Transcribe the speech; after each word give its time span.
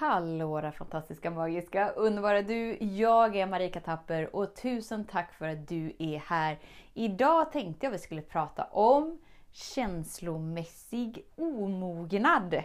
Hallå 0.00 0.46
våra 0.46 0.72
fantastiska, 0.72 1.30
magiska, 1.30 1.88
underbara 1.88 2.42
du! 2.42 2.76
Jag 2.80 3.36
är 3.36 3.46
Marika 3.46 3.80
Tapper 3.80 4.36
och 4.36 4.56
tusen 4.56 5.04
tack 5.04 5.32
för 5.32 5.48
att 5.48 5.68
du 5.68 5.92
är 5.98 6.18
här. 6.18 6.58
Idag 6.94 7.52
tänkte 7.52 7.86
jag 7.86 7.90
vi 7.90 7.98
skulle 7.98 8.22
prata 8.22 8.64
om 8.64 9.18
känslomässig 9.52 11.24
omognad. 11.36 12.62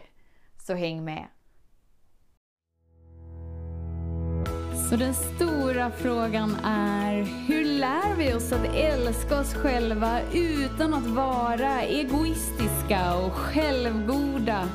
Så 0.67 0.73
häng 0.73 1.05
med! 1.05 1.25
Så 4.89 4.95
den 4.95 5.13
stora 5.13 5.91
frågan 5.91 6.55
är, 6.65 7.23
hur 7.47 7.65
lär 7.65 8.15
vi 8.17 8.33
oss 8.33 8.51
att 8.51 8.75
älska 8.75 9.39
oss 9.39 9.53
själva 9.53 10.19
utan 10.33 10.93
att 10.93 11.07
vara 11.07 11.81
egoistiska 11.81 13.17
och 13.25 13.33
självgoda? 13.33 14.69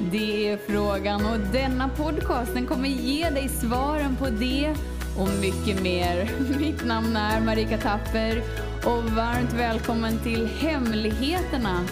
Det 0.00 0.48
är 0.48 0.56
frågan 0.56 1.26
och 1.26 1.40
denna 1.52 1.88
podcast 1.88 2.54
den 2.54 2.66
kommer 2.66 2.88
ge 2.88 3.30
dig 3.30 3.48
svaren 3.48 4.16
på 4.16 4.24
det 4.24 4.74
och 5.18 5.28
mycket 5.40 5.82
mer. 5.82 6.30
Mitt 6.58 6.84
namn 6.84 7.16
är 7.16 7.40
Marika 7.40 7.78
Tapper 7.78 8.42
och 8.86 9.04
varmt 9.04 9.52
välkommen 9.52 10.18
till 10.18 10.46
Hemligheterna 10.46 11.84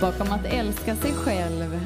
bakom 0.00 0.32
att 0.32 0.44
älska 0.44 0.94
sig 0.94 1.12
själv. 1.12 1.80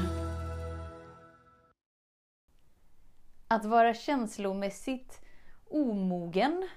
Att 3.49 3.65
vara 3.65 3.95
känslomässigt 3.95 5.21
omogen 5.71 6.69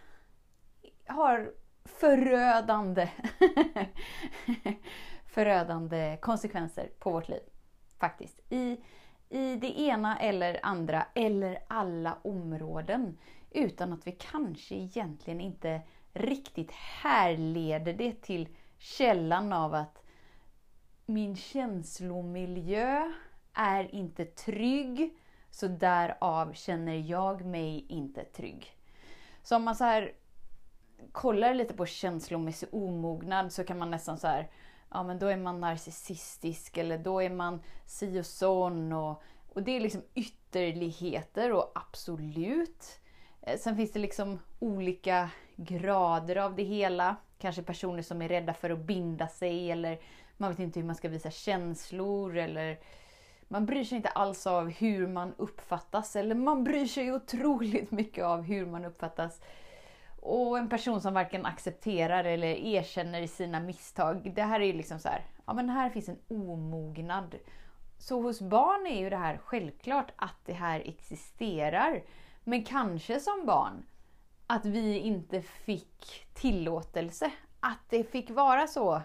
har 1.08 1.52
förödande, 1.86 3.10
förödande 5.26 6.18
konsekvenser 6.22 6.90
på 7.00 7.12
vårt 7.12 7.30
liv 7.30 7.42
faktiskt. 8.06 8.40
I, 8.50 8.78
I 9.30 9.56
det 9.56 9.80
ena 9.80 10.20
eller 10.20 10.60
andra 10.64 11.06
eller 11.14 11.60
alla 11.68 12.18
områden. 12.24 13.18
Utan 13.52 13.94
att 13.94 14.08
vi 14.08 14.12
kanske 14.12 14.76
egentligen 14.76 15.42
inte 15.42 15.82
riktigt 16.14 16.72
härleder 16.72 17.94
det 17.94 18.22
till 18.22 18.48
källan 18.78 19.54
av 19.54 19.74
att 19.74 20.04
min 21.06 21.36
känslomiljö 21.36 23.12
är 23.54 23.96
inte 23.96 24.26
trygg, 24.26 25.18
så 25.50 25.68
därav 25.68 26.54
känner 26.54 26.96
jag 26.96 27.46
mig 27.46 27.86
inte 27.90 28.24
trygg. 28.24 28.72
Så 29.44 29.56
om 29.56 29.64
man 29.64 29.76
så 29.76 29.84
här 29.84 30.14
kollar 31.12 31.54
lite 31.54 31.74
på 31.74 31.86
känslomässig 31.86 32.70
omognad 32.72 33.54
så 33.54 33.64
kan 33.64 33.78
man 33.78 33.92
nästan 33.92 34.18
så 34.18 34.28
här 34.28 34.50
ja 34.96 35.04
men 35.04 35.20
då 35.20 35.28
är 35.28 35.38
man 35.38 35.60
narcissistisk 35.60 36.78
eller 36.78 36.98
då 36.98 37.22
är 37.22 37.30
man 37.30 37.62
si 37.86 38.20
och 38.20 38.26
sån. 38.26 38.94
Och, 38.94 39.24
och 39.54 39.64
det 39.64 39.72
är 39.72 39.80
liksom 39.80 40.02
ytterligheter 40.14 41.52
och 41.52 41.72
absolut. 41.76 43.00
Eh, 43.42 43.58
sen 43.58 43.76
finns 43.76 43.92
det 43.92 44.00
liksom 44.00 44.40
olika 44.60 45.30
grader 45.56 46.36
av 46.36 46.56
det 46.56 46.64
hela. 46.64 47.16
Kanske 47.38 47.64
personer 47.64 48.02
som 48.02 48.22
är 48.22 48.30
rädda 48.30 48.54
för 48.54 48.70
att 48.70 48.80
binda 48.80 49.28
sig 49.28 49.72
eller 49.72 50.00
man 50.38 50.52
vet 50.52 50.60
inte 50.60 50.80
hur 50.80 50.88
man 50.88 50.96
ska 50.96 51.10
visa 51.10 51.32
känslor 51.32 52.38
eller 52.38 52.80
man 53.48 53.66
bryr 53.66 53.84
sig 53.84 53.96
inte 53.96 54.10
alls 54.10 54.48
av 54.48 54.70
hur 54.70 55.08
man 55.08 55.34
uppfattas 55.38 56.16
eller 56.16 56.36
man 56.36 56.64
bryr 56.64 56.86
sig 56.86 57.14
otroligt 57.14 57.92
mycket 57.92 58.24
av 58.24 58.42
hur 58.42 58.66
man 58.66 58.86
uppfattas. 58.86 59.42
Och 60.28 60.58
en 60.58 60.70
person 60.70 61.02
som 61.02 61.14
varken 61.14 61.46
accepterar 61.46 62.24
eller 62.24 62.48
erkänner 62.48 63.28
sina 63.28 63.60
misstag. 63.60 64.32
Det 64.36 64.42
här 64.42 64.60
är 64.60 64.66
ju 64.66 64.74
liksom 64.74 65.00
så 65.00 65.10
här, 65.10 65.26
ja 65.46 65.54
men 65.54 65.70
här 65.70 65.90
finns 65.90 66.10
en 66.10 66.20
omognad. 66.28 67.36
Så 67.98 68.22
hos 68.22 68.42
barn 68.42 68.88
är 68.88 69.00
ju 69.00 69.10
det 69.10 69.18
här 69.18 69.38
självklart 69.38 70.12
att 70.16 70.36
det 70.46 70.54
här 70.54 70.80
existerar. 70.86 72.04
Men 72.44 72.64
kanske 72.64 73.20
som 73.20 73.46
barn 73.46 73.86
att 74.48 74.66
vi 74.66 74.98
inte 74.98 75.42
fick 75.42 76.28
tillåtelse 76.34 77.32
att 77.60 77.90
det 77.90 78.04
fick 78.04 78.30
vara 78.30 78.68
så. 78.68 79.02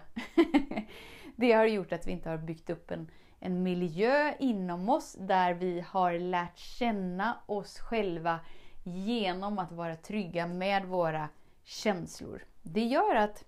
det 1.35 1.51
har 1.51 1.65
gjort 1.65 1.93
att 1.93 2.07
vi 2.07 2.11
inte 2.11 2.29
har 2.29 2.37
byggt 2.37 2.69
upp 2.69 2.91
en, 2.91 3.11
en 3.39 3.63
miljö 3.63 4.33
inom 4.39 4.89
oss 4.89 5.15
där 5.19 5.53
vi 5.53 5.85
har 5.87 6.13
lärt 6.13 6.57
känna 6.57 7.37
oss 7.45 7.79
själva 7.79 8.39
genom 8.83 9.59
att 9.59 9.71
vara 9.71 9.95
trygga 9.95 10.47
med 10.47 10.85
våra 10.85 11.29
känslor. 11.63 12.43
Det 12.61 12.83
gör 12.83 13.15
att, 13.15 13.43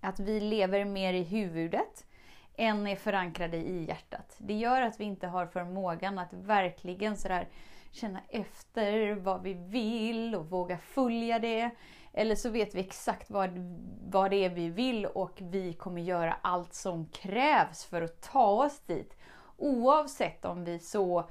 att 0.00 0.20
vi 0.20 0.40
lever 0.40 0.84
mer 0.84 1.12
i 1.12 1.22
huvudet 1.22 2.06
än 2.56 2.86
är 2.86 2.96
förankrade 2.96 3.56
i 3.56 3.84
hjärtat. 3.84 4.36
Det 4.38 4.54
gör 4.54 4.82
att 4.82 5.00
vi 5.00 5.04
inte 5.04 5.26
har 5.26 5.46
förmågan 5.46 6.18
att 6.18 6.32
verkligen 6.32 7.16
sådär 7.16 7.48
känna 7.90 8.20
efter 8.28 9.14
vad 9.14 9.42
vi 9.42 9.54
vill 9.54 10.34
och 10.34 10.50
våga 10.50 10.78
följa 10.78 11.38
det. 11.38 11.70
Eller 12.12 12.34
så 12.34 12.50
vet 12.50 12.74
vi 12.74 12.80
exakt 12.80 13.30
vad, 13.30 13.50
vad 14.08 14.30
det 14.30 14.44
är 14.44 14.50
vi 14.50 14.68
vill 14.68 15.06
och 15.06 15.38
vi 15.38 15.72
kommer 15.72 16.02
göra 16.02 16.36
allt 16.42 16.74
som 16.74 17.06
krävs 17.06 17.84
för 17.84 18.02
att 18.02 18.22
ta 18.22 18.46
oss 18.46 18.80
dit. 18.80 19.16
Oavsett 19.56 20.44
om 20.44 20.64
vi 20.64 20.78
så 20.78 21.28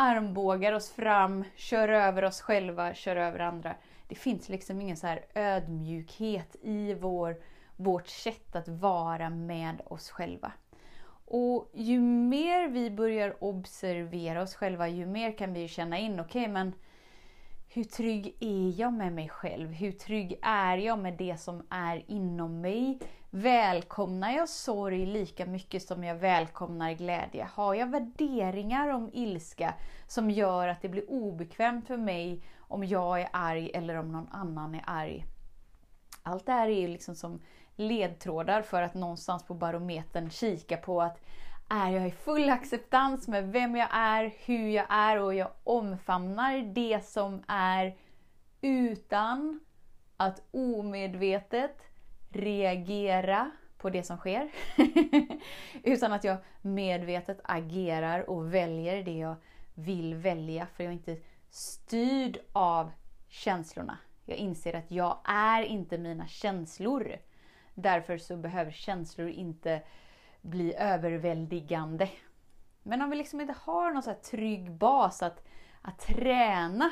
armbågar 0.00 0.72
oss 0.72 0.90
fram, 0.90 1.44
kör 1.56 1.88
över 1.88 2.24
oss 2.24 2.40
själva, 2.40 2.94
kör 2.94 3.16
över 3.16 3.38
andra. 3.38 3.74
Det 4.08 4.14
finns 4.14 4.48
liksom 4.48 4.80
ingen 4.80 4.96
så 4.96 5.06
här 5.06 5.24
ödmjukhet 5.34 6.56
i 6.62 6.94
vår, 6.94 7.36
vårt 7.76 8.08
sätt 8.08 8.56
att 8.56 8.68
vara 8.68 9.30
med 9.30 9.80
oss 9.84 10.10
själva. 10.10 10.52
Och 11.24 11.70
ju 11.74 12.00
mer 12.00 12.68
vi 12.68 12.90
börjar 12.90 13.44
observera 13.44 14.42
oss 14.42 14.54
själva, 14.54 14.88
ju 14.88 15.06
mer 15.06 15.32
kan 15.32 15.52
vi 15.52 15.68
känna 15.68 15.98
in, 15.98 16.20
okej 16.20 16.42
okay, 16.42 16.52
men 16.52 16.72
hur 17.70 17.84
trygg 17.84 18.36
är 18.40 18.80
jag 18.80 18.92
med 18.92 19.12
mig 19.12 19.28
själv? 19.28 19.72
Hur 19.72 19.92
trygg 19.92 20.38
är 20.42 20.76
jag 20.76 20.98
med 20.98 21.16
det 21.16 21.40
som 21.40 21.66
är 21.70 22.04
inom 22.06 22.60
mig? 22.60 22.98
Välkomnar 23.30 24.30
jag 24.30 24.48
sorg 24.48 25.06
lika 25.06 25.46
mycket 25.46 25.82
som 25.82 26.04
jag 26.04 26.14
välkomnar 26.14 26.92
glädje? 26.92 27.48
Har 27.52 27.74
jag 27.74 27.86
värderingar 27.86 28.88
om 28.88 29.10
ilska 29.12 29.74
som 30.06 30.30
gör 30.30 30.68
att 30.68 30.82
det 30.82 30.88
blir 30.88 31.10
obekvämt 31.10 31.86
för 31.86 31.96
mig 31.96 32.42
om 32.58 32.84
jag 32.84 33.20
är 33.20 33.28
arg 33.32 33.70
eller 33.74 33.94
om 33.94 34.12
någon 34.12 34.28
annan 34.30 34.74
är 34.74 34.84
arg? 34.86 35.24
Allt 36.22 36.46
det 36.46 36.52
här 36.52 36.68
är 36.68 36.80
ju 36.80 36.88
liksom 36.88 37.14
som 37.14 37.40
ledtrådar 37.76 38.62
för 38.62 38.82
att 38.82 38.94
någonstans 38.94 39.44
på 39.44 39.54
barometern 39.54 40.30
kika 40.30 40.76
på 40.76 41.02
att 41.02 41.20
är 41.68 41.90
jag 41.90 42.08
i 42.08 42.10
full 42.10 42.50
acceptans 42.50 43.28
med 43.28 43.52
vem 43.52 43.76
jag 43.76 43.88
är, 43.92 44.34
hur 44.44 44.68
jag 44.68 44.86
är 44.88 45.20
och 45.20 45.34
jag 45.34 45.50
omfamnar 45.64 46.74
det 46.74 47.04
som 47.04 47.42
är 47.48 47.96
utan 48.60 49.60
att 50.16 50.42
omedvetet 50.50 51.82
reagera 52.30 53.50
på 53.78 53.90
det 53.90 54.02
som 54.02 54.16
sker. 54.16 54.50
utan 55.82 56.12
att 56.12 56.24
jag 56.24 56.36
medvetet 56.62 57.40
agerar 57.44 58.30
och 58.30 58.54
väljer 58.54 59.02
det 59.02 59.18
jag 59.18 59.36
vill 59.74 60.14
välja 60.14 60.66
för 60.66 60.84
jag 60.84 60.90
är 60.90 60.96
inte 60.96 61.16
styrd 61.50 62.38
av 62.52 62.90
känslorna. 63.28 63.98
Jag 64.24 64.36
inser 64.36 64.74
att 64.74 64.90
jag 64.90 65.18
är 65.24 65.62
inte 65.62 65.98
mina 65.98 66.26
känslor. 66.26 67.16
Därför 67.74 68.18
så 68.18 68.36
behöver 68.36 68.70
känslor 68.70 69.28
inte 69.28 69.82
bli 70.48 70.74
överväldigande. 70.74 72.08
Men 72.82 73.02
om 73.02 73.10
vi 73.10 73.16
liksom 73.16 73.40
inte 73.40 73.54
har 73.62 73.90
någon 73.90 74.02
så 74.02 74.14
trygg 74.14 74.72
bas 74.72 75.22
att, 75.22 75.44
att 75.82 75.98
träna 75.98 76.90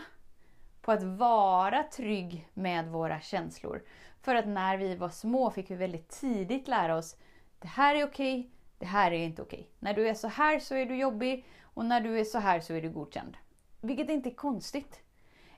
på 0.81 0.93
att 0.93 1.03
vara 1.03 1.83
trygg 1.83 2.49
med 2.55 2.89
våra 2.89 3.21
känslor. 3.21 3.83
För 4.21 4.35
att 4.35 4.47
när 4.47 4.77
vi 4.77 4.97
var 4.97 5.09
små 5.09 5.51
fick 5.51 5.71
vi 5.71 5.75
väldigt 5.75 6.09
tidigt 6.09 6.69
lära 6.69 6.97
oss 6.97 7.17
det 7.59 7.69
här 7.69 7.95
är 7.95 8.05
okej, 8.05 8.51
det 8.79 8.87
här 8.87 9.13
är 9.13 9.25
inte 9.25 9.43
okej. 9.43 9.71
När 9.79 9.95
du 9.95 10.09
är 10.09 10.15
så 10.15 10.29
här 10.29 10.59
så 10.59 10.75
är 10.75 10.87
du 10.87 10.97
jobbig 10.97 11.47
och 11.63 11.85
när 11.85 12.01
du 12.01 12.21
är 12.21 12.25
så 12.25 12.39
här 12.39 12.61
så 12.61 12.75
är 12.75 12.83
du 12.83 12.91
godkänd. 12.91 13.37
Vilket 13.81 14.11
inte 14.11 14.29
är 14.29 14.35
konstigt. 14.35 15.01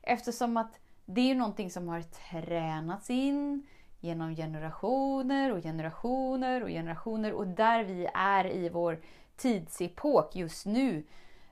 Eftersom 0.03 0.57
att 0.57 0.81
det 1.05 1.31
är 1.31 1.35
någonting 1.35 1.71
som 1.71 1.89
har 1.89 2.03
tränats 2.03 3.11
in 3.11 3.67
genom 4.01 4.37
generationer 4.37 5.53
och 5.53 5.63
generationer 5.63 6.63
och 6.63 6.69
generationer 6.69 7.33
och 7.33 7.47
där 7.47 7.85
vi 7.85 8.09
är 8.15 8.47
i 8.47 8.69
vår 8.69 9.01
tidsepok 9.37 10.37
just 10.37 10.67
nu 10.67 11.05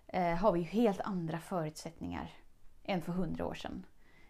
eh, 0.06 0.34
har 0.34 0.52
vi 0.52 0.60
ju 0.60 0.66
helt 0.66 1.00
andra 1.00 1.38
förutsättningar 1.38 2.30
än 2.84 3.02
för 3.02 3.12
hundra 3.12 3.46
år 3.46 3.54
sedan. 3.54 3.86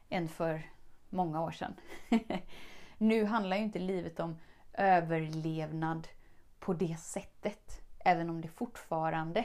Än 0.09 0.29
för 0.29 0.71
många 1.11 1.43
år 1.43 1.51
sedan. 1.51 1.75
nu 2.99 3.25
handlar 3.25 3.57
ju 3.57 3.63
inte 3.63 3.79
livet 3.79 4.21
om 4.21 4.39
överlevnad 4.73 6.09
på 6.59 6.73
det 6.73 6.97
sättet. 7.01 7.81
Även 7.99 8.31
om 8.31 8.41
det 8.41 8.49
fortfarande, 8.49 9.45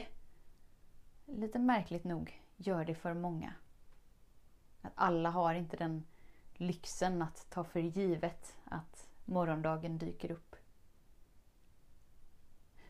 lite 1.26 1.58
märkligt 1.58 2.04
nog, 2.04 2.42
gör 2.56 2.84
det 2.84 2.94
för 2.94 3.14
många. 3.14 3.54
Att 4.82 4.92
alla 4.94 5.30
har 5.30 5.54
inte 5.54 5.76
den 5.76 6.04
lyxen 6.62 7.22
att 7.22 7.46
ta 7.50 7.64
för 7.64 7.80
givet 7.80 8.56
att 8.64 9.08
morgondagen 9.24 9.98
dyker 9.98 10.30
upp. 10.32 10.56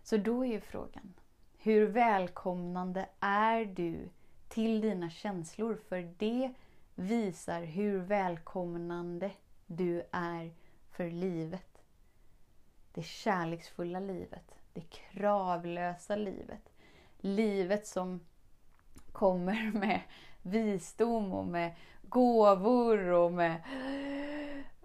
Så 0.03 0.17
då 0.17 0.45
är 0.45 0.49
ju 0.49 0.61
frågan, 0.61 1.15
hur 1.59 1.87
välkomnande 1.87 3.09
är 3.21 3.65
du 3.65 4.09
till 4.49 4.81
dina 4.81 5.11
känslor 5.11 5.75
för 5.89 6.15
det 6.19 6.55
visar 6.95 7.63
hur 7.63 7.99
välkomnande 7.99 9.31
du 9.67 10.03
är 10.13 10.55
för 10.91 11.11
livet. 11.11 11.83
Det 12.95 13.03
kärleksfulla 13.03 14.01
livet, 14.01 14.55
det 14.73 14.81
kravlösa 14.81 16.17
livet. 16.17 16.73
Livet 17.19 17.87
som 17.87 18.21
kommer 19.13 19.73
med 19.75 20.01
visdom 20.43 21.33
och 21.33 21.47
med 21.47 21.75
gåvor 22.03 23.07
och 23.09 23.33
med 23.33 23.63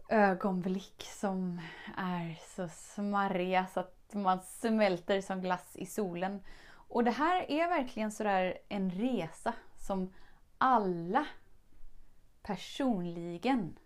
ögonblick 0.10 1.04
som 1.04 1.62
är 1.98 2.40
så 2.56 2.68
smarriga 2.68 3.68
så 3.68 3.80
att 3.80 4.14
man 4.14 4.40
smälter 4.42 5.22
som 5.22 5.42
glass 5.42 5.76
i 5.76 5.86
solen. 5.86 6.42
Och 6.70 7.04
det 7.04 7.12
här 7.12 7.52
är 7.52 7.68
verkligen 7.68 8.12
sådär 8.12 8.58
en 8.70 8.92
resa 8.92 9.54
som 9.78 10.14
alla 10.58 11.26
personligen 12.42 13.78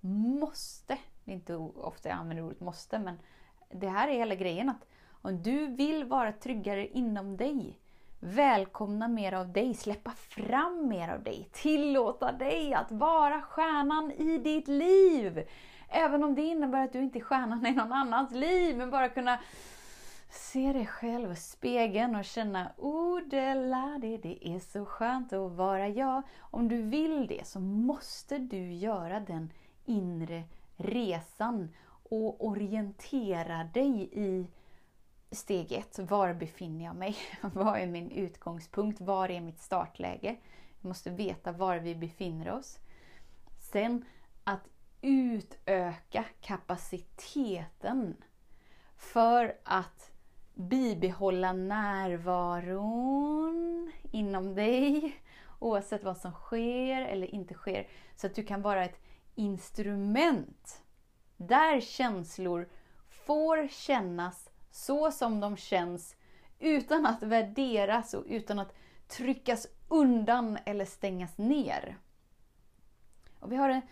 måste, 0.00 0.98
det 1.24 1.32
är 1.32 1.34
inte 1.34 1.56
ofta 1.56 2.08
jag 2.08 2.18
använder 2.18 2.44
ordet 2.44 2.60
måste, 2.60 2.98
men 2.98 3.18
det 3.70 3.88
här 3.88 4.08
är 4.08 4.12
hela 4.12 4.34
grejen 4.34 4.68
att 4.68 4.86
om 5.22 5.42
du 5.42 5.66
vill 5.66 6.04
vara 6.04 6.32
tryggare 6.32 6.88
inom 6.88 7.36
dig, 7.36 7.79
välkomna 8.20 9.08
mer 9.08 9.32
av 9.32 9.52
dig, 9.52 9.74
släppa 9.74 10.10
fram 10.10 10.88
mer 10.88 11.08
av 11.08 11.22
dig, 11.22 11.48
tillåta 11.52 12.32
dig 12.32 12.74
att 12.74 12.92
vara 12.92 13.42
stjärnan 13.42 14.10
i 14.10 14.38
ditt 14.38 14.68
liv. 14.68 15.48
Även 15.88 16.24
om 16.24 16.34
det 16.34 16.42
innebär 16.42 16.84
att 16.84 16.92
du 16.92 16.98
inte 16.98 17.18
är 17.18 17.20
stjärnan 17.20 17.66
i 17.66 17.72
någon 17.72 17.92
annans 17.92 18.32
liv, 18.32 18.76
men 18.76 18.90
bara 18.90 19.08
kunna 19.08 19.40
se 20.30 20.72
dig 20.72 20.86
själv 20.86 21.32
i 21.32 21.36
spegeln 21.36 22.16
och 22.16 22.24
känna 22.24 22.72
oh, 22.76 23.20
det, 23.30 23.54
det, 24.00 24.16
det 24.16 24.48
är 24.48 24.58
så 24.58 24.84
skönt 24.84 25.32
att 25.32 25.52
vara 25.52 25.88
jag. 25.88 26.22
Om 26.40 26.68
du 26.68 26.82
vill 26.82 27.26
det 27.26 27.46
så 27.46 27.60
måste 27.60 28.38
du 28.38 28.72
göra 28.72 29.20
den 29.20 29.52
inre 29.84 30.42
resan 30.76 31.68
och 32.10 32.46
orientera 32.46 33.64
dig 33.64 34.10
i 34.12 34.46
steg 35.30 35.72
ett. 35.72 35.98
Var 35.98 36.34
befinner 36.34 36.84
jag 36.84 36.96
mig? 36.96 37.16
Vad 37.40 37.78
är 37.78 37.86
min 37.86 38.10
utgångspunkt? 38.10 39.00
Var 39.00 39.28
är 39.30 39.40
mitt 39.40 39.60
startläge? 39.60 40.36
Vi 40.80 40.88
måste 40.88 41.10
veta 41.10 41.52
var 41.52 41.76
vi 41.76 41.94
befinner 41.94 42.50
oss. 42.50 42.78
Sen 43.58 44.04
att 44.44 44.68
utöka 45.00 46.24
kapaciteten 46.40 48.16
för 48.96 49.56
att 49.64 50.10
bibehålla 50.54 51.52
närvaron 51.52 52.70
inom 54.10 54.54
dig 54.54 55.16
oavsett 55.58 56.04
vad 56.04 56.16
som 56.16 56.32
sker 56.32 57.02
eller 57.02 57.34
inte 57.34 57.54
sker. 57.54 57.88
Så 58.16 58.26
att 58.26 58.34
du 58.34 58.42
kan 58.44 58.62
vara 58.62 58.84
ett 58.84 59.00
instrument 59.34 60.82
där 61.36 61.80
känslor 61.80 62.68
får 63.08 63.68
kännas 63.68 64.49
så 64.70 65.10
som 65.10 65.40
de 65.40 65.56
känns 65.56 66.16
utan 66.58 67.06
att 67.06 67.22
värderas 67.22 68.14
och 68.14 68.24
utan 68.26 68.58
att 68.58 68.74
tryckas 69.08 69.66
undan 69.88 70.58
eller 70.64 70.84
stängas 70.84 71.38
ner. 71.38 71.96
Och 73.40 73.52
vi 73.52 73.56
har 73.56 73.68
en 73.68 73.82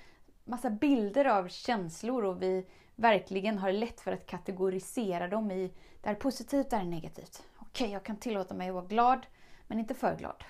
massa 0.45 0.71
bilder 0.71 1.25
av 1.25 1.49
känslor 1.49 2.25
och 2.25 2.43
vi 2.43 2.67
verkligen 2.97 3.59
har 3.59 3.73
lätt 3.73 4.01
för 4.01 4.13
att 4.13 4.27
kategorisera 4.27 5.29
dem 5.29 5.51
i 5.51 5.73
det 6.01 6.09
här 6.09 6.17
är 6.17 6.21
positivt, 6.21 6.71
det 6.71 6.77
här 6.77 6.85
är 6.85 6.89
negativt. 6.89 7.43
Okej, 7.57 7.85
okay, 7.85 7.93
jag 7.93 8.05
kan 8.05 8.17
tillåta 8.17 8.55
mig 8.55 8.69
att 8.69 8.75
vara 8.75 8.85
glad, 8.85 9.27
men 9.67 9.79
inte 9.79 9.95
för 9.95 10.17
glad. 10.17 10.45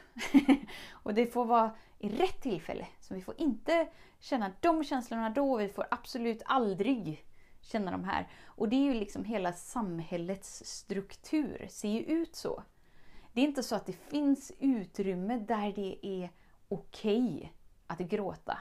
och 0.91 1.15
det 1.15 1.27
får 1.27 1.45
vara 1.45 1.71
i 1.99 2.09
rätt 2.09 2.43
tillfälle. 2.43 2.87
Så 3.01 3.15
vi 3.15 3.23
får 3.23 3.41
inte 3.41 3.89
känna 4.19 4.53
de 4.61 4.85
känslorna 4.85 5.31
då, 5.31 5.57
vi 5.57 5.69
får 5.69 5.87
absolut 5.91 6.43
aldrig 6.45 7.25
känna 7.69 7.91
de 7.91 8.05
här. 8.05 8.29
Och 8.47 8.69
det 8.69 8.77
är 8.77 8.85
ju 8.85 8.95
liksom 8.95 9.25
hela 9.25 9.53
samhällets 9.53 10.65
struktur, 10.65 11.67
ser 11.71 11.89
ju 11.89 12.01
ut 12.01 12.37
så. 12.37 12.63
Det 13.33 13.41
är 13.41 13.45
inte 13.45 13.63
så 13.63 13.75
att 13.75 13.87
det 13.87 13.93
finns 13.93 14.53
utrymme 14.59 15.39
där 15.39 15.73
det 15.73 16.07
är 16.07 16.31
okej 16.69 17.37
okay 17.37 17.49
att 17.87 17.99
gråta 17.99 18.59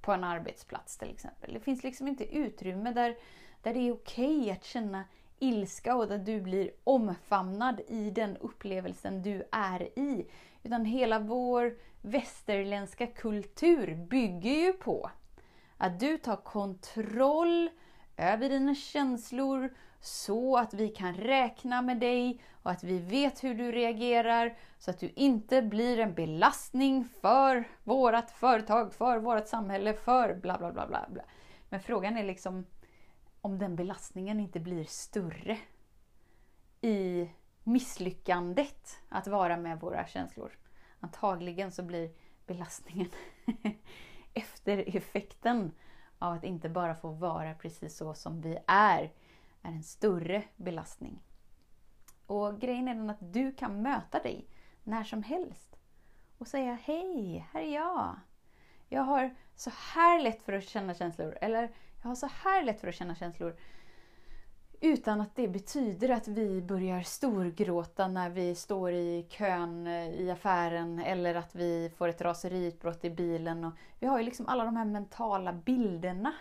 på 0.00 0.12
en 0.12 0.24
arbetsplats 0.24 0.98
till 0.98 1.10
exempel. 1.10 1.54
Det 1.54 1.60
finns 1.60 1.82
liksom 1.82 2.08
inte 2.08 2.36
utrymme 2.36 2.92
där, 2.92 3.16
där 3.62 3.74
det 3.74 3.80
är 3.80 3.92
okej 3.92 4.40
okay 4.40 4.50
att 4.50 4.64
känna 4.64 5.04
ilska 5.38 5.96
och 5.96 6.08
där 6.08 6.18
du 6.18 6.40
blir 6.40 6.70
omfamnad 6.84 7.80
i 7.88 8.10
den 8.10 8.36
upplevelsen 8.36 9.22
du 9.22 9.48
är 9.52 9.98
i. 9.98 10.30
Utan 10.62 10.84
hela 10.84 11.18
vår 11.18 11.78
västerländska 12.02 13.06
kultur 13.06 13.94
bygger 13.94 14.50
ju 14.50 14.72
på 14.72 15.10
att 15.76 16.00
du 16.00 16.18
tar 16.18 16.36
kontroll 16.36 17.70
över 18.16 18.48
dina 18.48 18.74
känslor 18.74 19.74
så 20.00 20.56
att 20.56 20.74
vi 20.74 20.88
kan 20.88 21.14
räkna 21.14 21.82
med 21.82 22.00
dig 22.00 22.40
och 22.62 22.70
att 22.70 22.84
vi 22.84 22.98
vet 22.98 23.44
hur 23.44 23.54
du 23.54 23.72
reagerar 23.72 24.56
så 24.78 24.90
att 24.90 25.00
du 25.00 25.12
inte 25.16 25.62
blir 25.62 25.98
en 25.98 26.14
belastning 26.14 27.04
för 27.20 27.64
vårt 27.84 28.30
företag, 28.30 28.94
för 28.94 29.18
vårt 29.18 29.48
samhälle, 29.48 29.94
för 29.94 30.34
bla 30.34 30.58
bla 30.58 30.72
bla 30.72 30.86
bla. 30.86 31.06
Men 31.68 31.80
frågan 31.80 32.16
är 32.16 32.24
liksom 32.24 32.66
om 33.40 33.58
den 33.58 33.76
belastningen 33.76 34.40
inte 34.40 34.60
blir 34.60 34.84
större 34.84 35.58
i 36.80 37.30
misslyckandet 37.64 38.98
att 39.08 39.26
vara 39.26 39.56
med 39.56 39.80
våra 39.80 40.06
känslor. 40.06 40.52
Antagligen 41.00 41.72
så 41.72 41.82
blir 41.82 42.10
belastningen 42.46 43.08
efter 44.34 44.96
effekten 44.96 45.72
av 46.18 46.32
att 46.32 46.44
inte 46.44 46.68
bara 46.68 46.94
få 46.94 47.08
vara 47.08 47.54
precis 47.54 47.96
så 47.96 48.14
som 48.14 48.40
vi 48.40 48.58
är, 48.66 49.02
är 49.62 49.72
en 49.72 49.82
större 49.82 50.42
belastning. 50.56 51.22
Och 52.26 52.60
grejen 52.60 52.88
är 52.88 52.94
den 52.94 53.10
att 53.10 53.32
du 53.32 53.52
kan 53.52 53.82
möta 53.82 54.18
dig 54.18 54.48
när 54.82 55.04
som 55.04 55.22
helst 55.22 55.76
och 56.38 56.48
säga 56.48 56.78
Hej, 56.82 57.46
här 57.52 57.60
är 57.60 57.74
jag. 57.74 58.16
Jag 58.88 59.02
har 59.02 59.34
så 59.54 59.70
här 59.94 60.22
lätt 60.22 60.42
för 60.42 60.52
att 60.52 60.68
känna 60.68 60.94
känslor. 60.94 61.38
Eller 61.40 61.70
jag 62.02 62.08
har 62.08 62.14
så 62.14 62.28
här 62.42 62.64
lätt 62.64 62.80
för 62.80 62.88
att 62.88 62.94
känna 62.94 63.14
känslor. 63.14 63.56
Utan 64.80 65.20
att 65.20 65.36
det 65.36 65.48
betyder 65.48 66.08
att 66.08 66.28
vi 66.28 66.62
börjar 66.62 67.02
storgråta 67.02 68.08
när 68.08 68.30
vi 68.30 68.54
står 68.54 68.92
i 68.92 69.26
kön 69.28 69.86
eh, 69.86 70.10
i 70.10 70.30
affären 70.30 70.98
eller 70.98 71.34
att 71.34 71.54
vi 71.54 71.90
får 71.96 72.08
ett 72.08 72.20
raseriutbrott 72.20 73.04
i 73.04 73.10
bilen. 73.10 73.64
Och 73.64 73.72
vi 74.00 74.06
har 74.06 74.18
ju 74.18 74.24
liksom 74.24 74.48
alla 74.48 74.64
de 74.64 74.76
här 74.76 74.84
mentala 74.84 75.52
bilderna. 75.52 76.32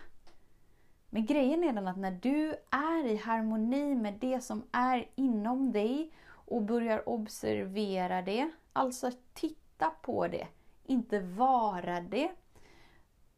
Men 1.10 1.26
grejen 1.26 1.64
är 1.64 1.74
den 1.74 1.88
att 1.88 1.98
när 1.98 2.12
du 2.12 2.56
är 2.70 3.08
i 3.08 3.16
harmoni 3.16 3.96
med 3.96 4.14
det 4.14 4.42
som 4.42 4.64
är 4.72 5.10
inom 5.16 5.72
dig 5.72 6.12
och 6.28 6.62
börjar 6.62 7.10
observera 7.10 8.22
det, 8.22 8.52
alltså 8.74 9.12
titta 9.34 9.90
på 10.02 10.28
det, 10.28 10.48
inte 10.86 11.20
vara 11.20 12.02
det, 12.02 12.32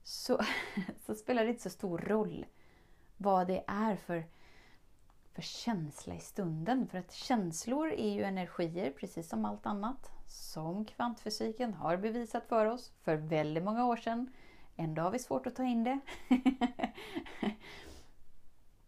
så, 0.03 0.39
så 1.05 1.15
spelar 1.15 1.43
det 1.43 1.49
inte 1.49 1.63
så 1.63 1.69
stor 1.69 1.97
roll 1.97 2.45
vad 3.17 3.47
det 3.47 3.63
är 3.67 3.95
för 3.95 4.23
för 5.37 5.41
känsla 5.41 6.15
i 6.15 6.19
stunden. 6.19 6.87
För 6.87 6.97
att 6.97 7.11
känslor 7.11 7.91
är 7.91 8.13
ju 8.13 8.23
energier, 8.23 8.91
precis 8.91 9.29
som 9.29 9.45
allt 9.45 9.65
annat. 9.65 10.11
Som 10.27 10.85
kvantfysiken 10.85 11.73
har 11.73 11.97
bevisat 11.97 12.47
för 12.47 12.65
oss 12.65 12.91
för 13.01 13.15
väldigt 13.15 13.63
många 13.63 13.85
år 13.85 13.95
sedan. 13.95 14.33
Ändå 14.75 15.01
har 15.01 15.11
vi 15.11 15.19
svårt 15.19 15.47
att 15.47 15.55
ta 15.55 15.63
in 15.63 15.83
det. 15.83 15.99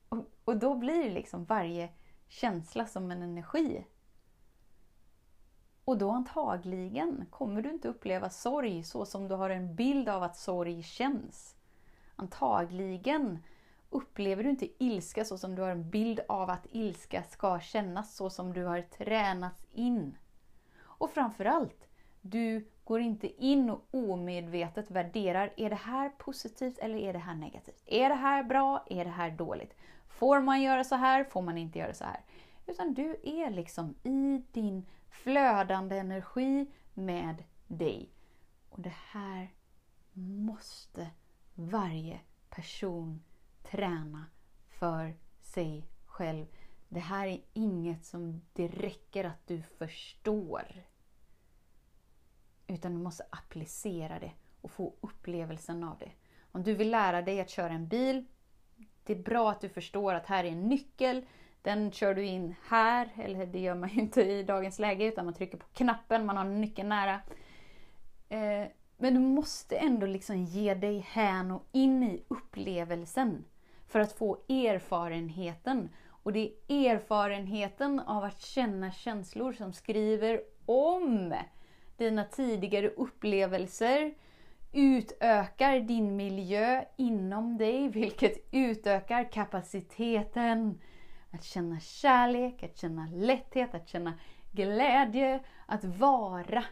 och, 0.09 0.25
och 0.45 0.57
då 0.57 0.75
blir 0.75 1.11
liksom 1.11 1.45
varje 1.45 1.89
känsla 2.27 2.85
som 2.85 3.11
en 3.11 3.21
energi. 3.21 3.85
Och 5.85 5.97
då 5.97 6.11
antagligen 6.11 7.25
kommer 7.29 7.61
du 7.61 7.69
inte 7.69 7.87
uppleva 7.87 8.29
sorg 8.29 8.83
så 8.83 9.05
som 9.05 9.27
du 9.27 9.35
har 9.35 9.49
en 9.49 9.75
bild 9.75 10.09
av 10.09 10.23
att 10.23 10.37
sorg 10.37 10.83
känns. 10.83 11.55
Antagligen 12.15 13.39
upplever 13.89 14.43
du 14.43 14.49
inte 14.49 14.83
ilska 14.83 15.25
så 15.25 15.37
som 15.37 15.55
du 15.55 15.61
har 15.61 15.69
en 15.69 15.89
bild 15.89 16.19
av 16.27 16.49
att 16.49 16.67
ilska 16.71 17.23
ska 17.23 17.59
kännas, 17.59 18.15
så 18.15 18.29
som 18.29 18.53
du 18.53 18.63
har 18.63 18.81
tränats 18.81 19.65
in. 19.71 20.17
Och 20.81 21.11
framförallt, 21.11 21.87
du 22.21 22.67
går 22.83 23.01
inte 23.01 23.43
in 23.43 23.69
och 23.69 23.87
omedvetet 23.91 24.91
värderar, 24.91 25.53
är 25.57 25.69
det 25.69 25.75
här 25.75 26.09
positivt 26.09 26.77
eller 26.77 26.97
är 26.97 27.13
det 27.13 27.19
här 27.19 27.35
negativt? 27.35 27.83
Är 27.85 28.09
det 28.09 28.15
här 28.15 28.43
bra? 28.43 28.85
Är 28.89 29.05
det 29.05 29.11
här 29.11 29.31
dåligt? 29.31 29.75
Får 30.07 30.41
man 30.41 30.61
göra 30.61 30.83
så 30.83 30.95
här? 30.95 31.23
Får 31.23 31.41
man 31.41 31.57
inte 31.57 31.79
göra 31.79 31.93
så 31.93 32.03
här? 32.03 32.21
Utan 32.65 32.93
du 32.93 33.15
är 33.23 33.49
liksom 33.49 33.95
i 34.03 34.43
din 34.51 34.85
flödande 35.09 35.97
energi 35.97 36.67
med 36.93 37.43
dig. 37.67 38.09
Och 38.69 38.79
det 38.81 38.93
här 39.11 39.53
måste 40.13 41.07
varje 41.55 42.19
person 42.49 43.23
träna 43.71 44.25
för 44.69 45.15
sig 45.41 45.87
själv. 46.05 46.45
Det 46.89 46.99
här 46.99 47.27
är 47.27 47.41
inget 47.53 48.05
som 48.05 48.41
det 48.53 48.67
räcker 48.67 49.23
att 49.23 49.47
du 49.47 49.61
förstår. 49.61 50.83
Utan 52.67 52.91
du 52.91 52.97
måste 52.97 53.23
applicera 53.29 54.19
det 54.19 54.31
och 54.61 54.71
få 54.71 54.93
upplevelsen 55.01 55.83
av 55.83 55.97
det. 55.99 56.11
Om 56.51 56.63
du 56.63 56.73
vill 56.73 56.91
lära 56.91 57.21
dig 57.21 57.41
att 57.41 57.49
köra 57.49 57.73
en 57.73 57.87
bil, 57.87 58.25
det 59.03 59.13
är 59.13 59.23
bra 59.23 59.51
att 59.51 59.61
du 59.61 59.69
förstår 59.69 60.13
att 60.13 60.25
här 60.25 60.43
är 60.43 60.49
en 60.49 60.67
nyckel, 60.67 61.25
den 61.61 61.91
kör 61.91 62.13
du 62.13 62.25
in 62.25 62.55
här, 62.67 63.09
eller 63.17 63.45
det 63.45 63.59
gör 63.59 63.75
man 63.75 63.89
ju 63.89 64.01
inte 64.01 64.21
i 64.21 64.43
dagens 64.43 64.79
läge 64.79 65.05
utan 65.05 65.25
man 65.25 65.33
trycker 65.33 65.57
på 65.57 65.67
knappen, 65.73 66.25
man 66.25 66.37
har 66.37 66.43
nyckeln 66.43 66.89
nära. 66.89 67.21
Eh, 68.29 68.67
men 68.97 69.13
du 69.13 69.19
måste 69.19 69.77
ändå 69.77 70.05
liksom 70.05 70.43
ge 70.43 70.73
dig 70.73 70.99
hän 70.99 71.51
och 71.51 71.67
in 71.71 72.03
i 72.03 72.23
upplevelsen 72.27 73.45
för 73.89 73.99
att 73.99 74.13
få 74.13 74.37
erfarenheten. 74.49 75.89
Och 76.23 76.33
det 76.33 76.53
är 76.67 76.95
erfarenheten 76.95 77.99
av 77.99 78.23
att 78.23 78.41
känna 78.41 78.91
känslor 78.91 79.53
som 79.53 79.73
skriver 79.73 80.41
om 80.65 81.33
dina 81.97 82.23
tidigare 82.23 82.89
upplevelser, 82.89 84.13
utökar 84.71 85.79
din 85.79 86.15
miljö 86.15 86.83
inom 86.97 87.57
dig, 87.57 87.89
vilket 87.89 88.47
utökar 88.51 89.31
kapaciteten 89.31 90.81
att 91.31 91.43
känna 91.43 91.79
kärlek, 91.79 92.63
att 92.63 92.77
känna 92.77 93.07
lätthet, 93.13 93.75
att 93.75 93.87
känna 93.87 94.13
glädje, 94.51 95.39
att 95.65 95.83
vara 95.83 96.63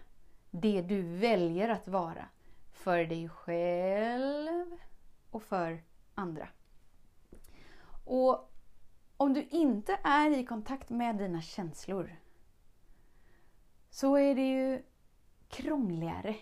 det 0.52 0.82
du 0.82 1.02
väljer 1.02 1.70
att 1.70 1.88
vara. 1.88 2.26
För 2.72 3.06
dig 3.06 3.30
själv 3.30 4.66
och 5.32 5.44
för 5.44 5.84
andra. 6.16 6.48
Och 8.08 8.52
om 9.18 9.34
du 9.34 9.44
inte 9.44 10.00
är 10.04 10.38
i 10.38 10.46
kontakt 10.46 10.90
med 10.90 11.18
dina 11.18 11.42
känslor 11.42 12.16
så 13.90 14.18
är 14.18 14.36
det 14.36 14.50
ju 14.50 14.84
krångligare 15.48 16.36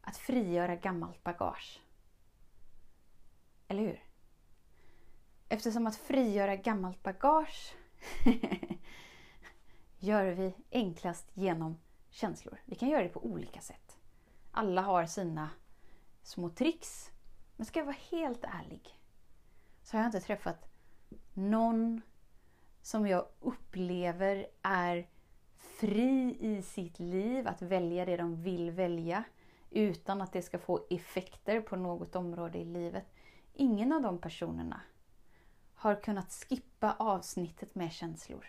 att 0.00 0.16
frigöra 0.16 0.76
gammalt 0.76 1.24
bagage. 1.24 1.82
Eller 3.68 3.82
hur? 3.82 4.04
Eftersom 5.48 5.86
att 5.86 5.96
frigöra 5.96 6.56
gammalt 6.56 7.02
bagage 7.02 7.74
gör 9.98 10.32
vi 10.32 10.54
enklast 10.70 11.30
genom 11.34 11.78
känslor. 12.10 12.60
Vi 12.64 12.74
kan 12.74 12.88
göra 12.88 13.02
det 13.02 13.08
på 13.08 13.24
olika 13.24 13.60
sätt. 13.60 13.98
Alla 14.50 14.82
har 14.82 15.06
sina 15.06 15.50
små 16.22 16.48
tricks. 16.48 17.10
Men 17.56 17.66
ska 17.66 17.80
jag 17.80 17.86
vara 17.86 17.96
helt 18.10 18.44
ärlig 18.44 19.01
så 19.82 19.96
har 19.96 20.02
jag 20.02 20.08
inte 20.08 20.20
träffat 20.20 20.68
någon 21.34 22.02
som 22.82 23.06
jag 23.06 23.26
upplever 23.40 24.46
är 24.62 25.08
fri 25.56 26.36
i 26.40 26.62
sitt 26.62 26.98
liv 26.98 27.48
att 27.48 27.62
välja 27.62 28.04
det 28.04 28.16
de 28.16 28.42
vill 28.42 28.70
välja 28.70 29.24
utan 29.70 30.20
att 30.20 30.32
det 30.32 30.42
ska 30.42 30.58
få 30.58 30.86
effekter 30.90 31.60
på 31.60 31.76
något 31.76 32.16
område 32.16 32.58
i 32.58 32.64
livet. 32.64 33.06
Ingen 33.54 33.92
av 33.92 34.02
de 34.02 34.18
personerna 34.18 34.80
har 35.74 36.02
kunnat 36.02 36.32
skippa 36.32 36.96
avsnittet 36.98 37.74
med 37.74 37.92
känslor. 37.92 38.46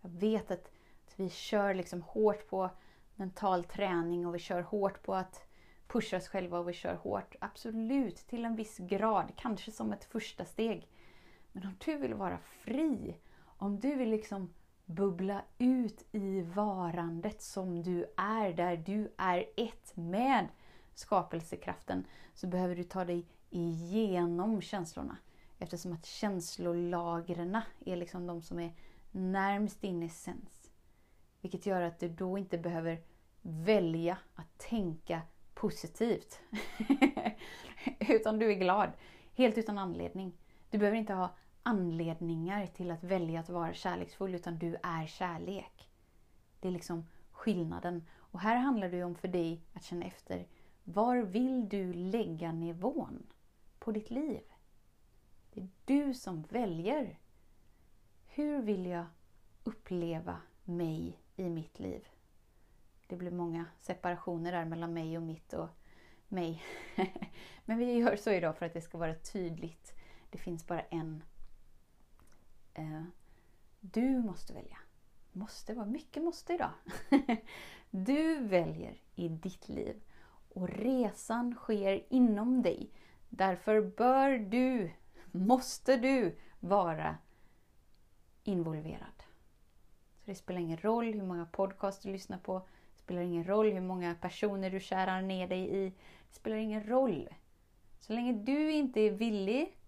Jag 0.00 0.10
vet 0.10 0.50
att, 0.50 0.70
vi 1.16 1.30
kör 1.30 1.74
liksom 1.74 2.02
hårt 2.02 2.48
på 2.48 2.70
mental 3.14 3.64
träning 3.64 4.26
och 4.26 4.34
vi 4.34 4.38
kör 4.38 4.60
hårt 4.60 5.02
på 5.02 5.14
att 5.14 5.47
pusha 5.88 6.16
oss 6.16 6.28
själva 6.28 6.58
och 6.58 6.68
vi 6.68 6.72
kör 6.72 6.94
hårt. 6.94 7.34
Absolut, 7.40 8.16
till 8.16 8.44
en 8.44 8.56
viss 8.56 8.78
grad, 8.78 9.32
kanske 9.36 9.72
som 9.72 9.92
ett 9.92 10.04
första 10.04 10.44
steg. 10.44 10.88
Men 11.52 11.66
om 11.66 11.74
du 11.84 11.96
vill 11.96 12.14
vara 12.14 12.38
fri, 12.38 13.16
om 13.44 13.80
du 13.80 13.94
vill 13.94 14.10
liksom 14.10 14.54
bubbla 14.84 15.42
ut 15.58 16.06
i 16.12 16.40
varandet 16.40 17.42
som 17.42 17.82
du 17.82 18.06
är, 18.16 18.52
där 18.52 18.76
du 18.76 19.12
är 19.16 19.46
ett 19.56 19.96
med 19.96 20.48
skapelsekraften, 20.94 22.06
så 22.34 22.46
behöver 22.46 22.76
du 22.76 22.84
ta 22.84 23.04
dig 23.04 23.26
igenom 23.50 24.62
känslorna. 24.62 25.16
Eftersom 25.58 25.92
att 25.92 26.06
känslolagren 26.06 27.60
är 27.86 27.96
liksom 27.96 28.26
de 28.26 28.42
som 28.42 28.60
är 28.60 28.72
närmst 29.10 29.80
din 29.80 30.02
essens. 30.02 30.70
Vilket 31.40 31.66
gör 31.66 31.82
att 31.82 31.98
du 31.98 32.08
då 32.08 32.38
inte 32.38 32.58
behöver 32.58 33.02
välja 33.42 34.18
att 34.34 34.58
tänka 34.58 35.22
positivt. 35.58 36.40
utan 37.98 38.38
du 38.38 38.50
är 38.52 38.56
glad. 38.56 38.90
Helt 39.34 39.58
utan 39.58 39.78
anledning. 39.78 40.32
Du 40.70 40.78
behöver 40.78 40.98
inte 40.98 41.14
ha 41.14 41.34
anledningar 41.62 42.66
till 42.66 42.90
att 42.90 43.04
välja 43.04 43.40
att 43.40 43.48
vara 43.48 43.74
kärleksfull, 43.74 44.34
utan 44.34 44.58
du 44.58 44.76
är 44.82 45.06
kärlek. 45.06 45.90
Det 46.60 46.68
är 46.68 46.72
liksom 46.72 47.06
skillnaden. 47.30 48.06
Och 48.16 48.40
här 48.40 48.56
handlar 48.56 48.88
det 48.88 48.96
ju 48.96 49.04
om 49.04 49.14
för 49.14 49.28
dig 49.28 49.62
att 49.74 49.84
känna 49.84 50.06
efter. 50.06 50.46
Var 50.84 51.16
vill 51.16 51.68
du 51.68 51.92
lägga 51.92 52.52
nivån 52.52 53.26
på 53.78 53.92
ditt 53.92 54.10
liv? 54.10 54.42
Det 55.52 55.60
är 55.60 55.68
du 55.84 56.14
som 56.14 56.42
väljer. 56.42 57.18
Hur 58.26 58.62
vill 58.62 58.86
jag 58.86 59.04
uppleva 59.64 60.36
mig 60.64 61.18
i 61.36 61.48
mitt 61.48 61.78
liv? 61.78 62.08
Det 63.08 63.16
blir 63.16 63.30
många 63.30 63.64
separationer 63.78 64.52
där 64.52 64.64
mellan 64.64 64.94
mig 64.94 65.16
och 65.16 65.22
mitt 65.22 65.52
och 65.52 65.68
mig. 66.28 66.62
Men 67.64 67.78
vi 67.78 67.92
gör 67.92 68.16
så 68.16 68.30
idag 68.30 68.56
för 68.56 68.66
att 68.66 68.72
det 68.72 68.80
ska 68.80 68.98
vara 68.98 69.14
tydligt. 69.14 69.94
Det 70.30 70.38
finns 70.38 70.66
bara 70.66 70.80
en. 70.80 71.24
Eh, 72.74 73.02
du 73.80 74.18
måste 74.18 74.52
välja. 74.52 74.78
Måste 75.32 75.74
vara 75.74 75.86
mycket 75.86 76.22
måste 76.22 76.54
idag. 76.54 76.70
du 77.90 78.40
väljer 78.40 79.02
i 79.14 79.28
ditt 79.28 79.68
liv. 79.68 80.02
Och 80.54 80.68
resan 80.68 81.54
sker 81.54 82.04
inom 82.08 82.62
dig. 82.62 82.90
Därför 83.28 83.80
bör 83.80 84.30
du 84.30 84.90
måste 85.32 85.96
du 85.96 86.38
vara 86.60 87.16
involverad. 88.44 89.22
Så 90.18 90.24
Det 90.24 90.34
spelar 90.34 90.60
ingen 90.60 90.78
roll 90.78 91.14
hur 91.14 91.22
många 91.22 91.46
podcasts 91.46 92.02
du 92.02 92.12
lyssnar 92.12 92.38
på. 92.38 92.66
Det 93.08 93.12
spelar 93.12 93.26
ingen 93.26 93.44
roll 93.44 93.72
hur 93.72 93.80
många 93.80 94.14
personer 94.14 94.70
du 94.70 94.80
kärar 94.80 95.22
ner 95.22 95.48
dig 95.48 95.76
i. 95.76 95.90
Det 96.28 96.34
spelar 96.34 96.56
ingen 96.56 96.84
roll. 96.84 97.28
Så 98.00 98.12
länge 98.12 98.32
du 98.32 98.72
inte 98.72 99.00
är 99.00 99.10
villig, 99.10 99.78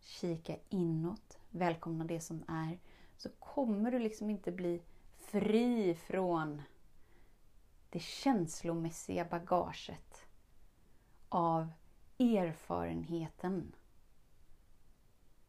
kika 0.00 0.56
inåt, 0.68 1.38
välkomna 1.50 2.04
det 2.04 2.20
som 2.20 2.44
är, 2.48 2.78
så 3.16 3.28
kommer 3.28 3.90
du 3.90 3.98
liksom 3.98 4.30
inte 4.30 4.52
bli 4.52 4.82
fri 5.18 5.94
från 5.94 6.62
det 7.90 8.00
känslomässiga 8.00 9.24
bagaget 9.24 10.26
av 11.28 11.68
erfarenheten 12.18 13.72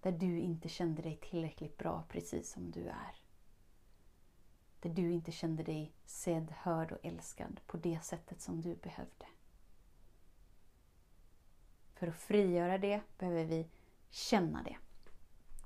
där 0.01 0.11
du 0.11 0.39
inte 0.39 0.69
kände 0.69 1.01
dig 1.01 1.17
tillräckligt 1.17 1.77
bra 1.77 2.03
precis 2.09 2.51
som 2.51 2.71
du 2.71 2.87
är. 2.87 3.26
Där 4.79 4.89
du 4.89 5.11
inte 5.11 5.31
kände 5.31 5.63
dig 5.63 5.93
sedd, 6.05 6.53
hörd 6.57 6.91
och 6.91 7.05
älskad 7.05 7.59
på 7.67 7.77
det 7.77 7.99
sättet 8.03 8.41
som 8.41 8.61
du 8.61 8.75
behövde. 8.75 9.25
För 11.93 12.07
att 12.07 12.19
frigöra 12.19 12.77
det 12.77 13.01
behöver 13.17 13.43
vi 13.43 13.67
känna 14.09 14.63
det. 14.63 14.77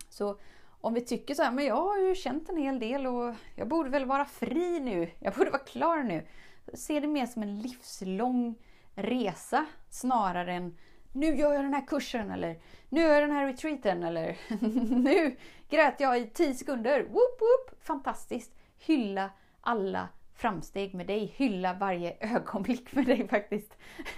Så 0.10 0.40
om 0.82 0.94
vi 0.94 1.02
tycker 1.02 1.36
så 1.36 1.44
här, 1.44 1.52
men 1.52 1.66
jag 1.66 1.76
har 1.76 1.98
ju 1.98 2.16
känt 2.16 2.50
en 2.50 2.58
hel 2.58 2.80
del 2.80 3.08
och 3.08 3.36
jag 3.56 3.68
borde 3.68 3.90
väl 3.90 4.06
vara 4.06 4.26
fri 4.26 4.80
nu. 4.80 5.12
Jag 5.20 5.34
borde 5.34 5.52
vara 5.52 5.64
klar 5.64 6.04
nu. 6.04 6.28
Se 6.74 7.00
det 7.00 7.08
mer 7.08 7.26
som 7.26 7.44
en 7.44 7.62
livslång 7.62 8.56
resa 8.96 9.66
snarare 9.90 10.54
än 10.54 10.78
nu 11.14 11.36
gör 11.36 11.54
jag 11.54 11.64
den 11.64 11.74
här 11.74 11.88
kursen 11.88 12.32
eller 12.32 12.60
nu 12.90 13.02
gör 13.02 13.14
jag 13.14 13.24
den 13.24 13.32
här 13.32 13.48
retreaten 13.48 14.04
eller 14.04 14.38
nu 15.04 15.38
grät 15.70 16.00
jag 16.00 16.20
i 16.20 16.28
10 16.28 16.54
sekunder. 16.54 17.04
Whoop, 17.04 17.40
whoop. 17.40 17.84
Fantastiskt! 17.84 18.61
Hylla 18.86 19.30
alla 19.62 20.10
framsteg 20.34 20.94
med 20.94 21.08
dig. 21.08 21.26
Hylla 21.36 21.74
varje 21.74 22.18
ögonblick 22.36 22.94
med 22.94 23.06
dig 23.06 23.28
faktiskt. 23.28 23.78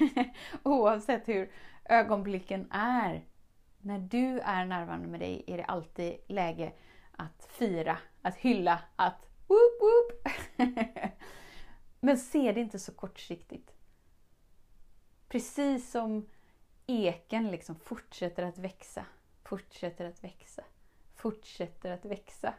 Oavsett 0.63 1.27
hur 1.27 1.51
ögonblicken 1.86 2.72
är. 2.72 3.25
När 3.77 4.00
du 4.00 4.39
är 4.39 4.65
närvarande 4.65 5.08
med 5.08 5.20
dig 5.20 5.43
är 5.48 5.58
det 5.58 5.65
alltid 5.65 6.15
läge 6.27 6.74
att 7.12 7.46
fira, 7.50 7.98
att 8.22 8.36
hylla, 8.36 8.79
att 8.96 9.27
whoop, 9.48 9.82
whoop. 9.82 10.34
Men 12.00 12.17
se 12.17 12.51
det 12.51 12.62
inte 12.62 12.79
så 12.79 12.91
kortsiktigt. 12.91 13.74
Precis 15.27 15.91
som 15.91 16.29
eken 16.88 17.51
liksom 17.51 17.75
fortsätter 17.75 18.43
att 18.43 18.58
växa, 18.58 19.05
fortsätter 19.43 20.05
att 20.05 20.24
växa, 20.24 20.63
fortsätter 21.15 21.91
att 21.91 22.05
växa. 22.05 22.53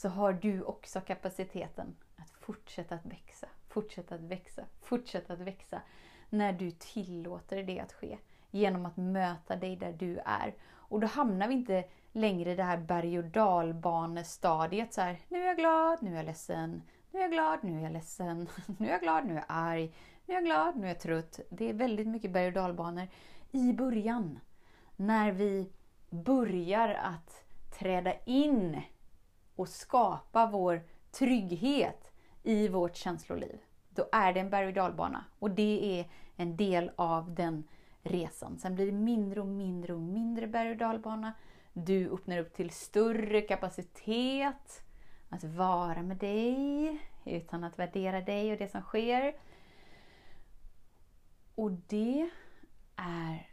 Så 0.00 0.08
har 0.08 0.32
du 0.32 0.62
också 0.62 1.00
kapaciteten 1.00 1.96
att 2.16 2.30
fortsätta 2.30 2.94
att 2.94 3.06
växa, 3.06 3.46
fortsätta 3.68 4.14
att 4.14 4.20
växa, 4.20 4.62
fortsätta 4.80 5.32
att 5.32 5.40
växa. 5.40 5.82
När 6.30 6.52
du 6.52 6.70
tillåter 6.70 7.62
det 7.62 7.80
att 7.80 7.92
ske. 7.92 8.18
Genom 8.50 8.86
att 8.86 8.96
möta 8.96 9.56
dig 9.56 9.76
där 9.76 9.92
du 9.92 10.18
är. 10.18 10.54
Och 10.72 11.00
då 11.00 11.06
hamnar 11.06 11.48
vi 11.48 11.54
inte 11.54 11.84
längre 12.12 12.52
i 12.52 12.56
det 12.56 12.62
här 12.62 12.78
berg 12.78 13.18
och 13.18 13.24
dalbanestadiet. 13.24 14.94
Så 14.94 15.00
här, 15.00 15.18
nu 15.28 15.42
är 15.42 15.46
jag 15.46 15.56
glad, 15.56 16.02
nu 16.02 16.12
är 16.12 16.16
jag 16.16 16.26
ledsen, 16.26 16.82
Nu 17.10 17.18
är 17.18 17.22
jag 17.22 17.32
glad, 17.32 17.58
nu 17.62 17.78
är 17.78 17.82
jag 17.82 17.92
ledsen, 17.92 18.48
nu 18.78 18.86
är 18.86 18.90
jag 18.90 19.00
glad, 19.00 19.26
nu 19.26 19.32
är 19.32 19.36
jag 19.36 19.44
arg, 19.48 19.94
nu 20.26 20.34
är 20.34 20.36
jag 20.36 20.44
glad, 20.44 20.76
nu 20.76 20.84
är 20.84 20.88
jag 20.88 21.00
trött. 21.00 21.40
Det 21.50 21.68
är 21.68 21.74
väldigt 21.74 22.08
mycket 22.08 22.30
berg 22.30 22.46
och 22.46 22.52
dalbanor 22.52 23.08
i 23.50 23.72
början. 23.72 24.38
När 24.96 25.32
vi 25.32 25.72
börjar 26.10 26.88
att 26.88 27.44
träda 27.78 28.14
in 28.24 28.82
och 29.60 29.68
skapa 29.68 30.46
vår 30.46 30.82
trygghet 31.10 32.12
i 32.42 32.68
vårt 32.68 32.96
känsloliv. 32.96 33.60
Då 33.90 34.08
är 34.12 34.32
det 34.32 34.40
en 34.40 34.50
berg 34.50 34.66
och 34.66 34.72
dalbana 34.72 35.24
och 35.38 35.50
det 35.50 36.00
är 36.00 36.10
en 36.36 36.56
del 36.56 36.90
av 36.96 37.34
den 37.34 37.64
resan. 38.02 38.58
Sen 38.58 38.74
blir 38.74 38.86
det 38.86 38.92
mindre 38.92 39.40
och 39.40 39.46
mindre 39.46 39.94
och 39.94 40.00
mindre 40.00 40.46
berg 40.46 40.70
och 40.70 40.76
dalbana. 40.76 41.32
Du 41.72 42.10
öppnar 42.10 42.38
upp 42.38 42.54
till 42.54 42.70
större 42.70 43.40
kapacitet 43.40 44.82
att 45.28 45.44
vara 45.44 46.02
med 46.02 46.16
dig 46.16 46.98
utan 47.24 47.64
att 47.64 47.78
värdera 47.78 48.20
dig 48.20 48.52
och 48.52 48.58
det 48.58 48.68
som 48.68 48.82
sker. 48.82 49.34
Och 51.54 51.70
det 51.70 52.30
är 52.96 53.48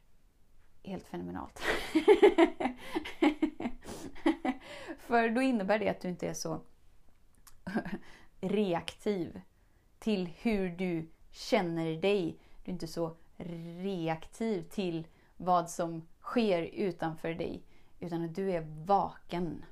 helt 0.83 1.07
fenomenalt. 1.07 1.61
För 5.07 5.29
då 5.29 5.41
innebär 5.41 5.79
det 5.79 5.89
att 5.89 6.01
du 6.01 6.07
inte 6.07 6.27
är 6.27 6.33
så 6.33 6.61
reaktiv 8.41 9.41
till 9.99 10.29
hur 10.41 10.69
du 10.69 11.07
känner 11.31 12.01
dig. 12.01 12.39
Du 12.63 12.71
är 12.71 12.73
inte 12.73 12.87
så 12.87 13.15
reaktiv 13.81 14.61
till 14.61 15.07
vad 15.37 15.69
som 15.69 16.07
sker 16.21 16.61
utanför 16.61 17.33
dig. 17.33 17.63
Utan 17.99 18.25
att 18.25 18.35
du 18.35 18.51
är 18.51 18.67
vaken. 18.85 19.65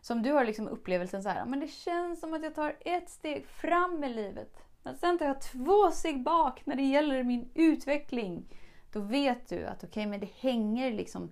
Så 0.00 0.14
om 0.14 0.22
du 0.22 0.32
har 0.32 0.44
liksom 0.44 0.68
upplevelsen 0.68 1.22
så 1.22 1.28
här, 1.28 1.42
ah, 1.42 1.44
men 1.44 1.60
det 1.60 1.68
känns 1.68 2.20
som 2.20 2.34
att 2.34 2.42
jag 2.42 2.54
tar 2.54 2.76
ett 2.80 3.10
steg 3.10 3.46
fram 3.46 4.04
i 4.04 4.08
livet. 4.08 4.62
Men 4.82 4.96
sen 4.96 5.18
tar 5.18 5.26
jag 5.26 5.40
två 5.40 5.90
steg 5.90 6.22
bak 6.22 6.66
när 6.66 6.76
det 6.76 6.82
gäller 6.82 7.22
min 7.22 7.50
utveckling. 7.54 8.44
Då 8.92 9.00
vet 9.00 9.48
du 9.48 9.66
att 9.66 9.84
okej, 9.84 9.88
okay, 9.88 10.06
men 10.06 10.20
det 10.20 10.30
hänger 10.38 10.92
liksom 10.92 11.30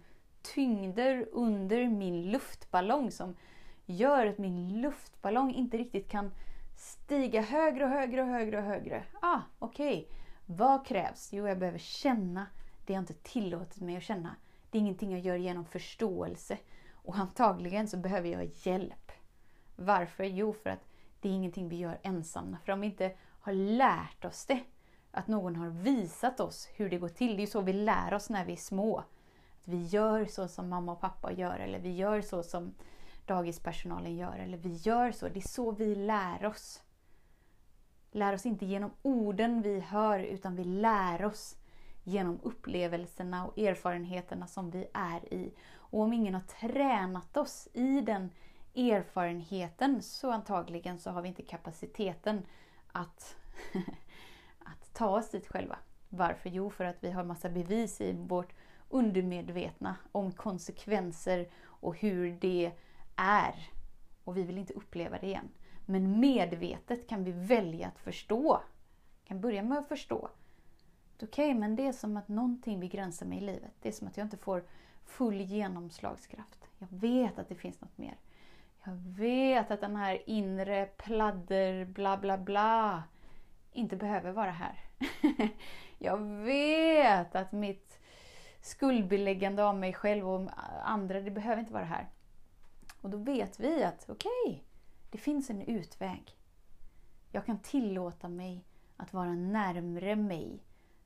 tyngder 0.55 1.29
under 1.33 1.89
min 1.89 2.31
luftballong 2.31 3.11
som 3.11 3.37
gör 3.87 4.27
att 4.27 4.39
min 4.39 4.81
luftballong 4.81 5.55
inte 5.55 5.77
riktigt 5.77 6.09
kan 6.09 6.31
stiga 6.77 7.41
högre 7.41 7.85
och 7.85 7.91
högre 7.91 8.23
och 8.23 8.29
högre 8.29 8.59
och 8.59 8.65
högre. 8.65 9.05
Ah, 9.21 9.41
okej. 9.59 9.99
Okay. 9.99 10.17
Vad 10.47 10.87
krävs? 10.87 11.33
Jo, 11.33 11.49
jag 11.49 11.59
behöver 11.59 11.79
känna 11.79 12.47
det 12.87 12.93
jag 12.93 13.03
inte 13.03 13.15
tillåtit 13.15 13.83
mig 13.83 13.97
att 13.97 14.03
känna. 14.03 14.37
Det 14.71 14.79
är 14.79 14.81
ingenting 14.81 15.11
jag 15.11 15.21
gör 15.21 15.37
genom 15.37 15.65
förståelse. 15.65 16.59
Och 16.93 17.17
antagligen 17.17 17.89
så 17.89 17.97
behöver 17.97 18.29
jag 18.29 18.51
hjälp. 18.63 19.13
Varför? 19.77 20.25
Jo, 20.25 20.53
för 20.53 20.71
att 20.71 20.89
det 21.21 21.29
är 21.29 21.33
ingenting 21.33 21.69
vi 21.69 21.77
gör 21.77 21.99
ensamma. 22.03 22.59
För 22.65 22.73
om 22.73 22.81
vi 22.81 22.87
inte 22.87 23.13
har 23.41 23.53
lärt 23.53 24.25
oss 24.25 24.47
det, 24.47 24.61
att 25.11 25.29
någon 25.29 25.57
har 25.57 25.69
visat 25.69 26.41
oss 26.41 26.69
hur 26.75 26.91
det 26.91 26.99
går 26.99 27.09
till. 27.09 27.37
Det 27.37 27.39
är 27.39 27.41
ju 27.41 27.47
så 27.47 27.61
vi 27.61 27.73
lär 27.73 28.15
oss 28.15 28.31
när 28.31 28.45
vi 28.45 28.53
är 28.53 28.57
små. 28.57 29.05
Vi 29.69 29.83
gör 29.83 30.25
så 30.25 30.49
som 30.49 30.69
mamma 30.69 30.93
och 30.93 31.01
pappa 31.01 31.33
gör 31.33 31.59
eller 31.59 31.79
vi 31.79 31.95
gör 31.95 32.21
så 32.21 32.43
som 32.43 32.75
dagispersonalen 33.27 34.17
gör 34.17 34.37
eller 34.37 34.59
vi 34.59 34.73
gör 34.73 35.13
så. 35.13 35.29
Det 35.29 35.39
är 35.39 35.49
så 35.49 35.71
vi 35.71 35.95
lär 35.95 36.47
oss. 36.47 36.83
Lär 38.11 38.33
oss 38.33 38.47
inte 38.47 38.67
genom 38.67 38.91
orden 39.03 39.63
vi 39.63 39.81
hör 39.81 40.19
utan 40.19 40.57
vi 40.57 40.65
lär 40.65 41.25
oss 41.25 41.57
genom 42.05 42.41
upplevelserna 42.43 43.47
och 43.47 43.59
erfarenheterna 43.59 44.47
som 44.47 44.71
vi 44.71 44.87
är 44.95 45.35
i. 45.35 45.55
Och 45.75 46.01
om 46.01 46.13
ingen 46.13 46.35
har 46.35 46.41
tränat 46.41 47.37
oss 47.37 47.69
i 47.73 48.01
den 48.01 48.31
erfarenheten 48.75 50.03
så 50.03 50.31
antagligen 50.31 50.99
så 50.99 51.11
har 51.11 51.23
vi 51.23 51.29
inte 51.29 51.43
kapaciteten 51.43 52.47
att, 52.93 53.37
att 54.59 54.95
ta 54.95 55.09
oss 55.09 55.31
dit 55.31 55.47
själva. 55.47 55.79
Varför? 56.09 56.51
Jo, 56.51 56.71
för 56.71 56.85
att 56.85 56.97
vi 57.01 57.11
har 57.11 57.25
massa 57.25 57.49
bevis 57.49 58.01
i 58.01 58.13
vårt 58.13 58.53
undermedvetna 58.89 59.97
om 60.13 60.33
konsekvenser 60.33 61.49
och 61.65 61.97
hur 61.97 62.39
det 62.41 62.73
är. 63.17 63.71
Och 64.25 64.37
vi 64.37 64.43
vill 64.43 64.59
inte 64.59 64.73
uppleva 64.73 65.19
det 65.19 65.27
igen. 65.27 65.49
Men 65.87 66.21
medvetet 66.21 67.09
kan 67.09 67.25
vi 67.25 67.33
välja 67.33 67.89
att 67.89 67.99
förstå. 67.99 68.61
Vi 69.23 69.29
kan 69.29 69.41
börja 69.41 69.63
med 69.63 69.79
att 69.79 69.89
förstå. 69.89 70.29
Okej, 71.15 71.27
okay, 71.27 71.55
men 71.55 71.77
det 71.77 71.87
är 71.87 71.93
som 71.93 72.17
att 72.17 72.29
någonting 72.29 72.81
begränsar 72.81 73.27
mig 73.27 73.39
i 73.39 73.41
livet. 73.41 73.73
Det 73.83 73.89
är 73.89 73.93
som 73.93 74.09
att 74.09 74.17
jag 74.17 74.25
inte 74.25 74.37
får 74.37 74.65
full 75.05 75.41
genomslagskraft. 75.41 76.69
Jag 76.79 76.89
vet 76.91 77.39
att 77.39 77.49
det 77.49 77.55
finns 77.55 77.81
något 77.81 77.99
mer. 77.99 78.17
Jag 78.85 78.95
vet 78.97 79.71
att 79.71 79.81
den 79.81 79.97
här 79.97 80.23
inre 80.27 80.87
pladder 80.87 81.85
bla 81.85 82.17
bla 82.17 82.39
bla 82.39 83.03
inte 83.73 83.97
behöver 83.97 84.33
vara 84.33 84.51
här. 84.51 84.85
jag 85.99 86.17
vet 86.19 87.35
att 87.35 87.53
mitt 87.53 87.96
skuldbeläggande 88.67 89.65
av 89.65 89.77
mig 89.77 89.93
själv 89.93 90.29
och 90.29 90.51
andra, 90.85 91.21
det 91.21 91.31
behöver 91.31 91.61
inte 91.61 91.73
vara 91.73 91.85
här. 91.85 92.09
Och 93.01 93.11
då 93.11 93.19
vet 93.19 93.61
vi 93.61 93.85
att 93.85 94.05
okej, 94.09 94.31
okay, 94.47 94.61
det 95.11 95.19
finns 95.19 95.51
en 95.51 95.63
utväg. 95.63 96.37
Jag 97.31 97.47
kan 97.47 97.59
tillåta 97.59 98.29
mig 98.29 98.65
att 98.97 99.13
vara 99.13 99.35
närmre 99.35 100.17
mig. 100.17 100.63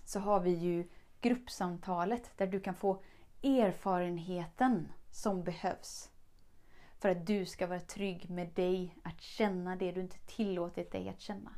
så 0.05 0.19
har 0.19 0.39
vi 0.39 0.51
ju 0.51 0.89
gruppsamtalet 1.21 2.31
där 2.37 2.47
du 2.47 2.59
kan 2.59 2.75
få 2.75 3.01
erfarenheten 3.43 4.91
som 5.11 5.43
behövs. 5.43 6.11
För 6.99 7.09
att 7.09 7.27
du 7.27 7.45
ska 7.45 7.67
vara 7.67 7.79
trygg 7.79 8.29
med 8.29 8.47
dig, 8.47 8.95
att 9.03 9.21
känna 9.21 9.75
det 9.75 9.91
du 9.91 10.01
inte 10.01 10.19
tillåtit 10.19 10.91
dig 10.91 11.09
att 11.09 11.21
känna. 11.21 11.51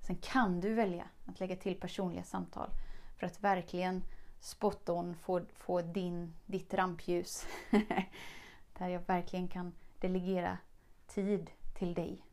Sen 0.00 0.16
kan 0.16 0.60
du 0.60 0.74
välja 0.74 1.08
att 1.26 1.40
lägga 1.40 1.56
till 1.56 1.80
personliga 1.80 2.24
samtal 2.24 2.70
för 3.16 3.26
att 3.26 3.40
verkligen 3.40 4.04
spot 4.40 4.88
on 4.88 5.14
få, 5.14 5.40
få 5.54 5.82
din, 5.82 6.34
ditt 6.46 6.74
rampljus. 6.74 7.46
där 8.78 8.88
jag 8.88 9.00
verkligen 9.06 9.48
kan 9.48 9.72
delegera 9.98 10.58
tid 11.06 11.50
till 11.78 11.94
dig 11.94 12.24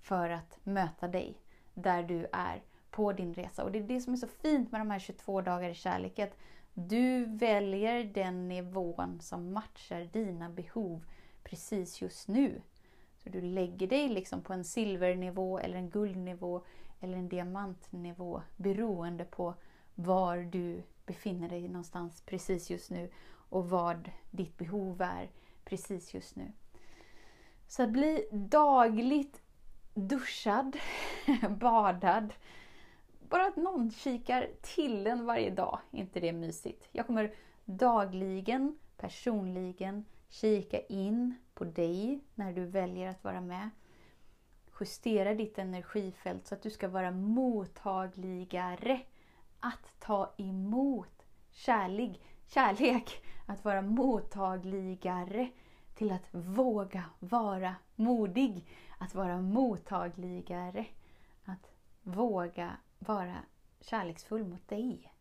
för 0.00 0.30
att 0.30 0.58
möta 0.64 1.08
dig 1.08 1.36
där 1.74 2.02
du 2.02 2.26
är 2.32 2.62
på 2.90 3.12
din 3.12 3.34
resa. 3.34 3.64
Och 3.64 3.72
det 3.72 3.78
är 3.78 3.82
det 3.82 4.00
som 4.00 4.12
är 4.12 4.16
så 4.16 4.26
fint 4.26 4.72
med 4.72 4.80
de 4.80 4.90
här 4.90 4.98
22 4.98 5.40
dagar 5.40 5.68
i 5.70 5.74
kärlek. 5.74 6.18
Att 6.18 6.36
du 6.74 7.24
väljer 7.24 8.04
den 8.04 8.48
nivån 8.48 9.20
som 9.20 9.52
matchar 9.52 10.08
dina 10.12 10.50
behov 10.50 11.04
precis 11.44 12.02
just 12.02 12.28
nu. 12.28 12.62
Så 13.16 13.28
du 13.28 13.40
lägger 13.40 13.86
dig 13.86 14.08
liksom 14.08 14.42
på 14.42 14.52
en 14.52 14.64
silvernivå 14.64 15.58
eller 15.58 15.76
en 15.76 15.90
guldnivå 15.90 16.62
eller 17.00 17.18
en 17.18 17.28
diamantnivå 17.28 18.42
beroende 18.56 19.24
på 19.24 19.54
var 19.94 20.36
du 20.36 20.82
befinner 21.06 21.48
dig 21.48 21.68
någonstans 21.68 22.22
precis 22.26 22.70
just 22.70 22.90
nu 22.90 23.10
och 23.28 23.70
vad 23.70 24.10
ditt 24.30 24.58
behov 24.58 25.02
är 25.02 25.30
precis 25.64 26.14
just 26.14 26.36
nu. 26.36 26.52
Så 27.66 27.82
att 27.82 27.90
bli 27.90 28.28
dagligt 28.32 29.42
duschad, 29.94 30.76
badad. 31.50 32.34
Bara 33.28 33.46
att 33.46 33.56
någon 33.56 33.90
kikar 33.90 34.50
till 34.60 35.06
en 35.06 35.26
varje 35.26 35.50
dag, 35.50 35.78
inte 35.90 36.20
det 36.20 36.32
mysigt? 36.32 36.88
Jag 36.92 37.06
kommer 37.06 37.34
dagligen, 37.64 38.78
personligen 38.96 40.04
kika 40.28 40.80
in 40.80 41.34
på 41.54 41.64
dig 41.64 42.20
när 42.34 42.52
du 42.52 42.64
väljer 42.64 43.08
att 43.08 43.24
vara 43.24 43.40
med. 43.40 43.70
Justera 44.80 45.34
ditt 45.34 45.58
energifält 45.58 46.46
så 46.46 46.54
att 46.54 46.62
du 46.62 46.70
ska 46.70 46.88
vara 46.88 47.10
mottagligare. 47.10 49.00
Att 49.60 50.00
ta 50.00 50.34
emot 50.38 51.26
kärlek, 51.50 52.20
kärlek. 52.54 53.24
Att 53.46 53.64
vara 53.64 53.82
mottagligare 53.82 55.50
till 55.94 56.12
att 56.12 56.26
våga 56.30 57.04
vara 57.18 57.74
modig. 57.96 58.66
Att 58.98 59.14
vara 59.14 59.40
mottagligare. 59.40 60.86
Att 61.44 61.70
våga 62.02 62.76
vara 62.98 63.36
kärleksfull 63.80 64.44
mot 64.44 64.68
dig. 64.68 65.12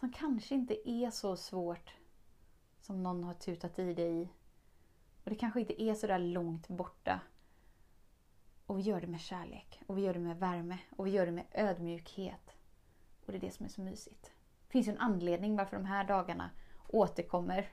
Som 0.00 0.12
kanske 0.12 0.54
inte 0.54 0.90
är 0.90 1.10
så 1.10 1.36
svårt 1.36 1.94
som 2.80 3.02
någon 3.02 3.24
har 3.24 3.34
tutat 3.34 3.78
i 3.78 3.94
dig. 3.94 4.32
Och 5.24 5.30
det 5.30 5.36
kanske 5.36 5.60
inte 5.60 5.82
är 5.82 5.94
så 5.94 6.06
där 6.06 6.18
långt 6.18 6.68
borta. 6.68 7.20
Och 8.66 8.78
vi 8.78 8.82
gör 8.82 9.00
det 9.00 9.06
med 9.06 9.20
kärlek, 9.20 9.80
och 9.86 9.98
vi 9.98 10.02
gör 10.02 10.14
det 10.14 10.20
med 10.20 10.38
värme, 10.38 10.78
och 10.96 11.06
vi 11.06 11.10
gör 11.10 11.26
det 11.26 11.32
med 11.32 11.46
ödmjukhet. 11.52 12.56
Och 13.26 13.32
det 13.32 13.38
är 13.38 13.40
det 13.40 13.50
som 13.50 13.66
är 13.66 13.70
så 13.70 13.80
mysigt. 13.80 14.33
Det 14.74 14.78
finns 14.78 14.88
ju 14.88 14.92
en 14.92 15.00
anledning 15.00 15.56
varför 15.56 15.76
de 15.76 15.84
här 15.84 16.04
dagarna 16.04 16.50
återkommer. 16.88 17.68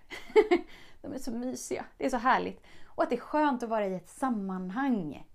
de 1.01 1.13
är 1.13 1.17
så 1.17 1.31
mysiga, 1.31 1.85
det 1.97 2.05
är 2.05 2.09
så 2.09 2.17
härligt. 2.17 2.63
Och 2.85 3.03
att 3.03 3.09
det 3.09 3.15
är 3.15 3.19
skönt 3.19 3.63
att 3.63 3.69
vara 3.69 3.87
i 3.87 3.95
ett 3.95 4.09
sammanhang 4.09 5.27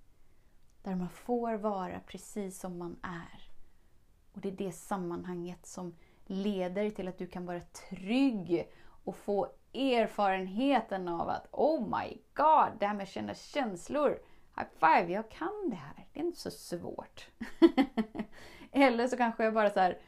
där 0.82 0.94
man 0.94 1.08
får 1.08 1.54
vara 1.54 2.00
precis 2.00 2.60
som 2.60 2.78
man 2.78 2.96
är. 3.02 3.50
Och 4.32 4.40
det 4.40 4.48
är 4.48 4.52
det 4.52 4.72
sammanhanget 4.72 5.66
som 5.66 5.96
leder 6.26 6.90
till 6.90 7.08
att 7.08 7.18
du 7.18 7.26
kan 7.26 7.46
vara 7.46 7.60
trygg 7.60 8.72
och 9.04 9.16
få 9.16 9.48
erfarenheten 9.74 11.08
av 11.08 11.28
att 11.28 11.48
Oh 11.52 11.80
my 11.80 12.18
God, 12.34 12.78
det 12.78 12.86
här 12.86 12.94
med 12.94 13.02
att 13.02 13.08
känna 13.08 13.34
känslor. 13.34 14.18
High 14.56 14.68
five, 14.80 15.12
jag 15.12 15.30
kan 15.30 15.70
det 15.70 15.76
här. 15.76 16.06
Det 16.12 16.20
är 16.20 16.24
inte 16.24 16.40
så 16.40 16.50
svårt. 16.50 17.28
Eller 18.72 19.08
så 19.08 19.16
kanske 19.16 19.44
jag 19.44 19.54
bara 19.54 19.70
så 19.70 19.80
här, 19.80 19.98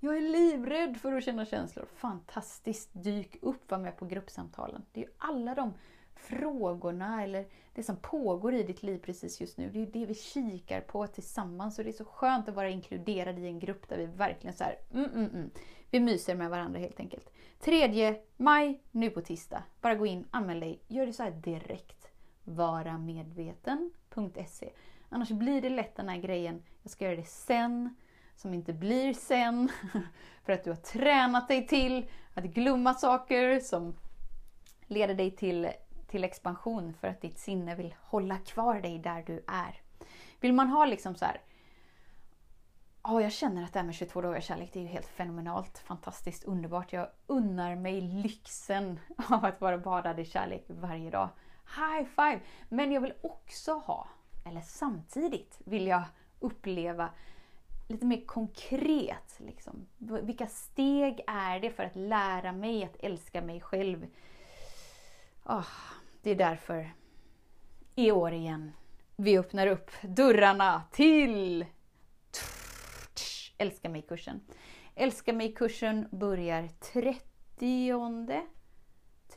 jag 0.00 0.16
är 0.16 0.20
livrädd 0.20 0.96
för 0.96 1.12
att 1.12 1.24
känna 1.24 1.46
känslor. 1.46 1.86
Fantastiskt! 1.94 2.90
Dyk 2.92 3.38
upp, 3.42 3.70
var 3.70 3.78
med 3.78 3.96
på 3.96 4.06
gruppsamtalen. 4.06 4.82
Det 4.92 5.00
är 5.00 5.04
ju 5.04 5.10
alla 5.18 5.54
de 5.54 5.74
frågorna 6.14 7.22
eller 7.22 7.46
det 7.74 7.82
som 7.82 7.96
pågår 7.96 8.54
i 8.54 8.62
ditt 8.62 8.82
liv 8.82 8.98
precis 8.98 9.40
just 9.40 9.58
nu. 9.58 9.70
Det 9.70 9.78
är 9.78 9.80
ju 9.80 9.90
det 9.90 10.06
vi 10.06 10.14
kikar 10.14 10.80
på 10.80 11.06
tillsammans 11.06 11.78
och 11.78 11.84
det 11.84 11.90
är 11.90 11.94
så 11.94 12.04
skönt 12.04 12.48
att 12.48 12.54
vara 12.54 12.70
inkluderad 12.70 13.38
i 13.38 13.46
en 13.46 13.58
grupp 13.58 13.88
där 13.88 13.96
vi 13.96 14.06
verkligen 14.06 14.56
så 14.56 14.64
här, 14.64 14.78
mm, 14.92 15.10
mm, 15.14 15.30
mm. 15.34 15.50
vi 15.90 16.00
myser 16.00 16.34
med 16.34 16.50
varandra 16.50 16.80
helt 16.80 17.00
enkelt. 17.00 17.32
3 17.60 18.20
maj, 18.36 18.82
nu 18.90 19.10
på 19.10 19.20
tisdag. 19.20 19.62
Bara 19.80 19.94
gå 19.94 20.06
in, 20.06 20.26
anmäl 20.30 20.60
dig, 20.60 20.82
gör 20.88 21.06
det 21.06 21.12
så 21.12 21.22
här 21.22 21.30
direkt. 21.30 22.08
Varamedveten.se 22.44 24.70
Annars 25.08 25.28
blir 25.28 25.62
det 25.62 25.70
lätt 25.70 25.96
den 25.96 26.08
här 26.08 26.18
grejen, 26.18 26.62
jag 26.82 26.92
ska 26.92 27.04
göra 27.04 27.16
det 27.16 27.28
sen, 27.28 27.94
som 28.40 28.54
inte 28.54 28.72
blir 28.72 29.14
sen. 29.14 29.68
För 30.44 30.52
att 30.52 30.64
du 30.64 30.70
har 30.70 30.76
tränat 30.76 31.48
dig 31.48 31.66
till 31.66 32.10
att 32.34 32.44
glömma 32.44 32.94
saker 32.94 33.60
som 33.60 33.96
leder 34.86 35.14
dig 35.14 35.30
till, 35.30 35.68
till 36.06 36.24
expansion 36.24 36.94
för 36.94 37.08
att 37.08 37.20
ditt 37.20 37.38
sinne 37.38 37.74
vill 37.74 37.94
hålla 38.00 38.38
kvar 38.38 38.80
dig 38.80 38.98
där 38.98 39.22
du 39.26 39.44
är. 39.46 39.80
Vill 40.40 40.52
man 40.52 40.68
ha 40.68 40.84
liksom 40.84 41.14
så 41.14 41.24
här, 41.24 41.40
Ja, 43.02 43.22
jag 43.22 43.32
känner 43.32 43.64
att 43.64 43.72
det 43.72 43.78
här 43.78 43.86
med 43.86 43.94
22 43.94 44.20
dagar 44.20 44.40
kärlek, 44.40 44.70
det 44.72 44.78
är 44.78 44.82
ju 44.82 44.88
helt 44.88 45.06
fenomenalt, 45.06 45.78
fantastiskt, 45.78 46.44
underbart. 46.44 46.92
Jag 46.92 47.08
unnar 47.26 47.76
mig 47.76 48.00
lyxen 48.00 49.00
av 49.30 49.44
att 49.44 49.60
vara 49.60 49.78
badad 49.78 50.20
i 50.20 50.24
kärlek 50.24 50.64
varje 50.68 51.10
dag. 51.10 51.28
High 51.76 52.08
five! 52.08 52.40
Men 52.68 52.92
jag 52.92 53.00
vill 53.00 53.14
också 53.22 53.72
ha, 53.72 54.08
eller 54.46 54.60
samtidigt 54.60 55.60
vill 55.64 55.86
jag 55.86 56.02
uppleva 56.40 57.10
lite 57.90 58.06
mer 58.06 58.26
konkret. 58.26 59.36
Liksom. 59.38 59.86
Vilka 59.98 60.46
steg 60.46 61.20
är 61.26 61.60
det 61.60 61.70
för 61.70 61.82
att 61.82 61.96
lära 61.96 62.52
mig 62.52 62.84
att 62.84 62.96
älska 63.00 63.42
mig 63.42 63.60
själv? 63.60 64.06
Oh, 65.44 65.68
det 66.22 66.30
är 66.30 66.36
därför 66.36 66.90
i 67.94 68.10
år 68.10 68.32
igen 68.32 68.72
vi 69.16 69.38
öppnar 69.38 69.66
upp 69.66 69.90
dörrarna 70.02 70.82
till 70.92 71.66
Älska 73.58 73.88
mig-kursen. 73.88 74.40
Älska 74.94 75.32
mig-kursen 75.32 76.08
börjar 76.10 76.68
30, 76.68 77.92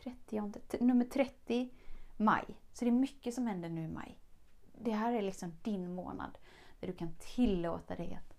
30, 0.04 0.42
nummer 0.80 1.06
30 1.06 1.70
maj. 2.18 2.46
Så 2.74 2.86
det 2.86 2.90
är 2.90 2.96
mycket 2.96 3.34
som 3.34 3.48
händer 3.48 3.70
nu 3.70 3.84
i 3.84 3.88
maj. 3.88 4.18
Det 4.82 4.92
här 4.92 5.14
är 5.14 5.22
liksom 5.22 5.54
din 5.64 5.96
månad 5.96 6.38
där 6.80 6.88
du 6.88 6.94
kan 6.94 7.16
tillåta 7.20 7.96
dig 7.96 8.14
att 8.14 8.33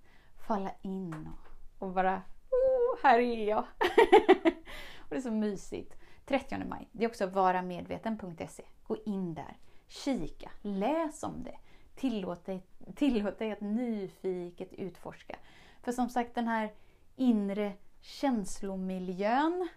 falla 0.46 0.70
in 0.83 1.28
och, 1.33 1.87
och 1.87 1.92
bara 1.92 2.22
oh, 2.50 2.98
här 3.02 3.18
är 3.18 3.48
jag! 3.48 3.59
och 4.98 5.09
det 5.09 5.16
är 5.16 5.20
så 5.20 5.30
mysigt. 5.30 5.94
30 6.26 6.64
maj. 6.64 6.88
Det 6.92 7.04
är 7.04 7.09
också 7.09 7.26
varamedveten.se. 7.26 8.64
Gå 8.87 8.96
in 9.07 9.35
där, 9.35 9.57
kika, 9.87 10.50
läs 10.62 11.22
om 11.22 11.42
det. 11.42 11.59
Tillåt 11.94 12.46
dig, 12.46 12.62
tillåt 12.96 13.38
dig 13.38 13.52
att 13.52 13.61
nyfiket 13.61 14.72
utforska. 14.72 15.37
För 15.83 15.92
som 15.92 16.09
sagt 16.09 16.35
den 16.35 16.48
här 16.48 16.72
inre 17.16 17.72
känslomiljön, 18.00 19.68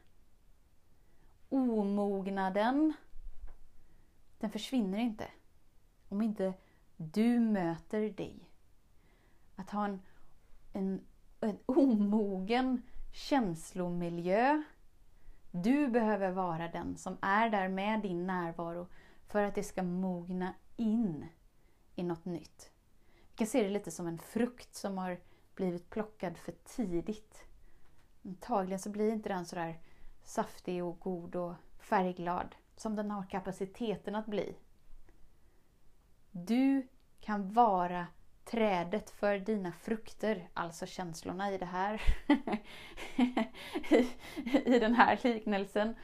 omognaden, 1.49 2.93
den 4.39 4.49
försvinner 4.49 4.99
inte. 4.99 5.27
Om 6.09 6.21
inte 6.21 6.53
du 6.97 7.39
möter 7.39 8.09
dig. 8.09 8.49
Att 9.55 9.69
ha 9.69 9.85
en, 9.85 10.01
en, 10.77 11.01
en 11.39 11.57
omogen 11.65 12.81
känslomiljö. 13.13 14.63
Du 15.51 15.87
behöver 15.87 16.31
vara 16.31 16.67
den 16.67 16.97
som 16.97 17.17
är 17.21 17.49
där 17.49 17.69
med 17.69 18.01
din 18.01 18.27
närvaro 18.27 18.87
för 19.27 19.43
att 19.43 19.55
det 19.55 19.63
ska 19.63 19.83
mogna 19.83 20.53
in 20.75 21.25
i 21.95 22.03
något 22.03 22.25
nytt. 22.25 22.71
Vi 23.29 23.35
kan 23.35 23.47
se 23.47 23.63
det 23.63 23.69
lite 23.69 23.91
som 23.91 24.07
en 24.07 24.19
frukt 24.19 24.75
som 24.75 24.97
har 24.97 25.19
blivit 25.55 25.89
plockad 25.89 26.37
för 26.37 26.51
tidigt. 26.51 27.45
Antagligen 28.25 28.79
så 28.79 28.89
blir 28.89 29.11
inte 29.11 29.29
den 29.29 29.45
sådär 29.45 29.79
saftig 30.23 30.83
och 30.83 30.99
god 30.99 31.35
och 31.35 31.53
färgglad 31.79 32.55
som 32.75 32.95
den 32.95 33.11
har 33.11 33.23
kapaciteten 33.23 34.15
att 34.15 34.25
bli. 34.25 34.55
Du 36.31 36.87
kan 37.19 37.53
vara 37.53 38.07
trädet 38.51 39.09
för 39.09 39.39
dina 39.39 39.71
frukter, 39.71 40.49
alltså 40.53 40.85
känslorna 40.85 41.51
i 41.51 41.57
det 41.57 41.65
här. 41.65 42.01
I, 43.89 44.07
I 44.65 44.79
den 44.79 44.93
här 44.93 45.19
liknelsen. 45.23 45.95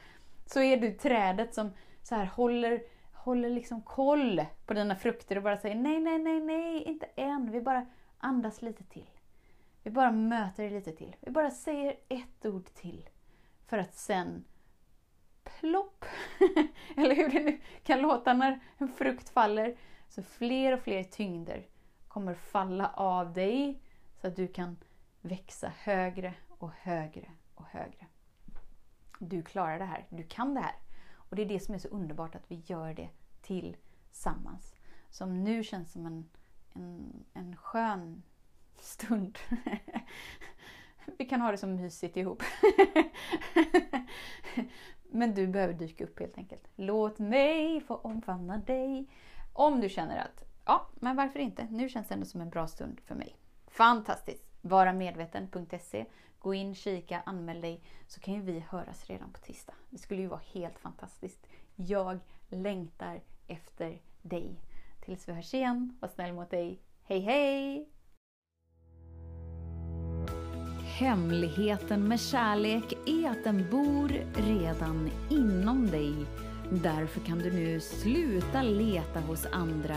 Så 0.46 0.60
är 0.60 0.76
du 0.76 0.92
trädet 0.92 1.54
som 1.54 1.70
så 2.02 2.14
här 2.14 2.26
håller, 2.26 2.82
håller 3.12 3.50
liksom 3.50 3.82
koll 3.82 4.44
på 4.66 4.74
dina 4.74 4.96
frukter 4.96 5.36
och 5.36 5.42
bara 5.42 5.58
säger 5.58 5.74
nej, 5.74 6.00
nej, 6.00 6.18
nej, 6.18 6.40
nej, 6.40 6.82
inte 6.82 7.06
än. 7.06 7.50
Vi 7.50 7.60
bara 7.60 7.86
andas 8.18 8.62
lite 8.62 8.84
till. 8.84 9.10
Vi 9.82 9.90
bara 9.90 10.10
möter 10.10 10.64
det 10.64 10.70
lite 10.70 10.92
till. 10.92 11.16
Vi 11.20 11.30
bara 11.30 11.50
säger 11.50 11.96
ett 12.08 12.46
ord 12.46 12.66
till. 12.74 13.08
För 13.66 13.78
att 13.78 13.94
sen 13.94 14.44
plopp, 15.44 16.04
eller 16.96 17.14
hur 17.14 17.28
det 17.28 17.40
nu 17.40 17.60
kan 17.82 18.00
låta 18.00 18.32
när 18.32 18.60
en 18.78 18.88
frukt 18.88 19.28
faller. 19.28 19.76
Så 20.08 20.22
fler 20.22 20.72
och 20.72 20.80
fler 20.80 21.02
tyngder 21.04 21.66
kommer 22.14 22.34
falla 22.34 22.88
av 22.94 23.32
dig 23.32 23.80
så 24.20 24.26
att 24.26 24.36
du 24.36 24.48
kan 24.48 24.76
växa 25.20 25.72
högre 25.78 26.34
och 26.48 26.70
högre 26.70 27.30
och 27.54 27.64
högre. 27.64 28.06
Du 29.18 29.42
klarar 29.42 29.78
det 29.78 29.84
här, 29.84 30.06
du 30.08 30.22
kan 30.22 30.54
det 30.54 30.60
här. 30.60 30.74
Och 31.14 31.36
det 31.36 31.42
är 31.42 31.46
det 31.46 31.60
som 31.60 31.74
är 31.74 31.78
så 31.78 31.88
underbart 31.88 32.34
att 32.34 32.50
vi 32.50 32.62
gör 32.66 32.94
det 32.94 33.08
tillsammans. 33.42 34.74
Som 35.10 35.44
nu 35.44 35.64
känns 35.64 35.92
som 35.92 36.06
en, 36.06 36.28
en, 36.72 37.24
en 37.32 37.56
skön 37.56 38.22
stund. 38.76 39.38
Vi 41.18 41.24
kan 41.24 41.40
ha 41.40 41.50
det 41.50 41.58
som 41.58 41.76
mysigt 41.76 42.16
ihop. 42.16 42.42
Men 45.10 45.34
du 45.34 45.46
behöver 45.46 45.74
dyka 45.74 46.04
upp 46.04 46.20
helt 46.20 46.38
enkelt. 46.38 46.68
Låt 46.76 47.18
mig 47.18 47.80
få 47.80 47.94
omfamna 47.94 48.58
dig. 48.58 49.06
Om 49.52 49.80
du 49.80 49.88
känner 49.88 50.18
att, 50.18 50.43
ja, 50.64 50.86
men 50.94 51.16
varför 51.16 51.38
inte? 51.38 51.66
Nu 51.70 51.88
känns 51.88 52.08
det 52.08 52.14
ändå 52.14 52.26
som 52.26 52.40
en 52.40 52.50
bra 52.50 52.66
stund 52.66 53.00
för 53.00 53.14
mig. 53.14 53.36
Fantastiskt! 53.66 54.54
varamedveten.se. 54.64 56.06
Gå 56.38 56.54
in, 56.54 56.74
kika, 56.74 57.22
anmäl 57.26 57.60
dig 57.60 57.80
så 58.06 58.20
kan 58.20 58.34
ju 58.34 58.40
vi 58.40 58.64
höras 58.68 59.06
redan 59.06 59.32
på 59.32 59.38
tisdag. 59.38 59.74
Det 59.90 59.98
skulle 59.98 60.20
ju 60.20 60.28
vara 60.28 60.40
helt 60.52 60.78
fantastiskt. 60.78 61.46
Jag 61.76 62.18
längtar 62.48 63.20
efter 63.46 64.00
dig. 64.22 64.60
Tills 65.04 65.28
vi 65.28 65.32
hörs 65.32 65.54
igen, 65.54 65.96
var 66.00 66.08
snäll 66.08 66.32
mot 66.32 66.50
dig. 66.50 66.80
Hej 67.02 67.20
hej! 67.20 67.88
Hemligheten 70.98 72.08
med 72.08 72.20
kärlek 72.20 72.92
är 73.06 73.30
att 73.30 73.44
den 73.44 73.70
bor 73.70 74.08
redan 74.34 75.10
inom 75.30 75.86
dig. 75.86 76.14
Därför 76.70 77.20
kan 77.20 77.38
du 77.38 77.52
nu 77.52 77.80
sluta 77.80 78.62
leta 78.62 79.20
hos 79.20 79.46
andra. 79.46 79.96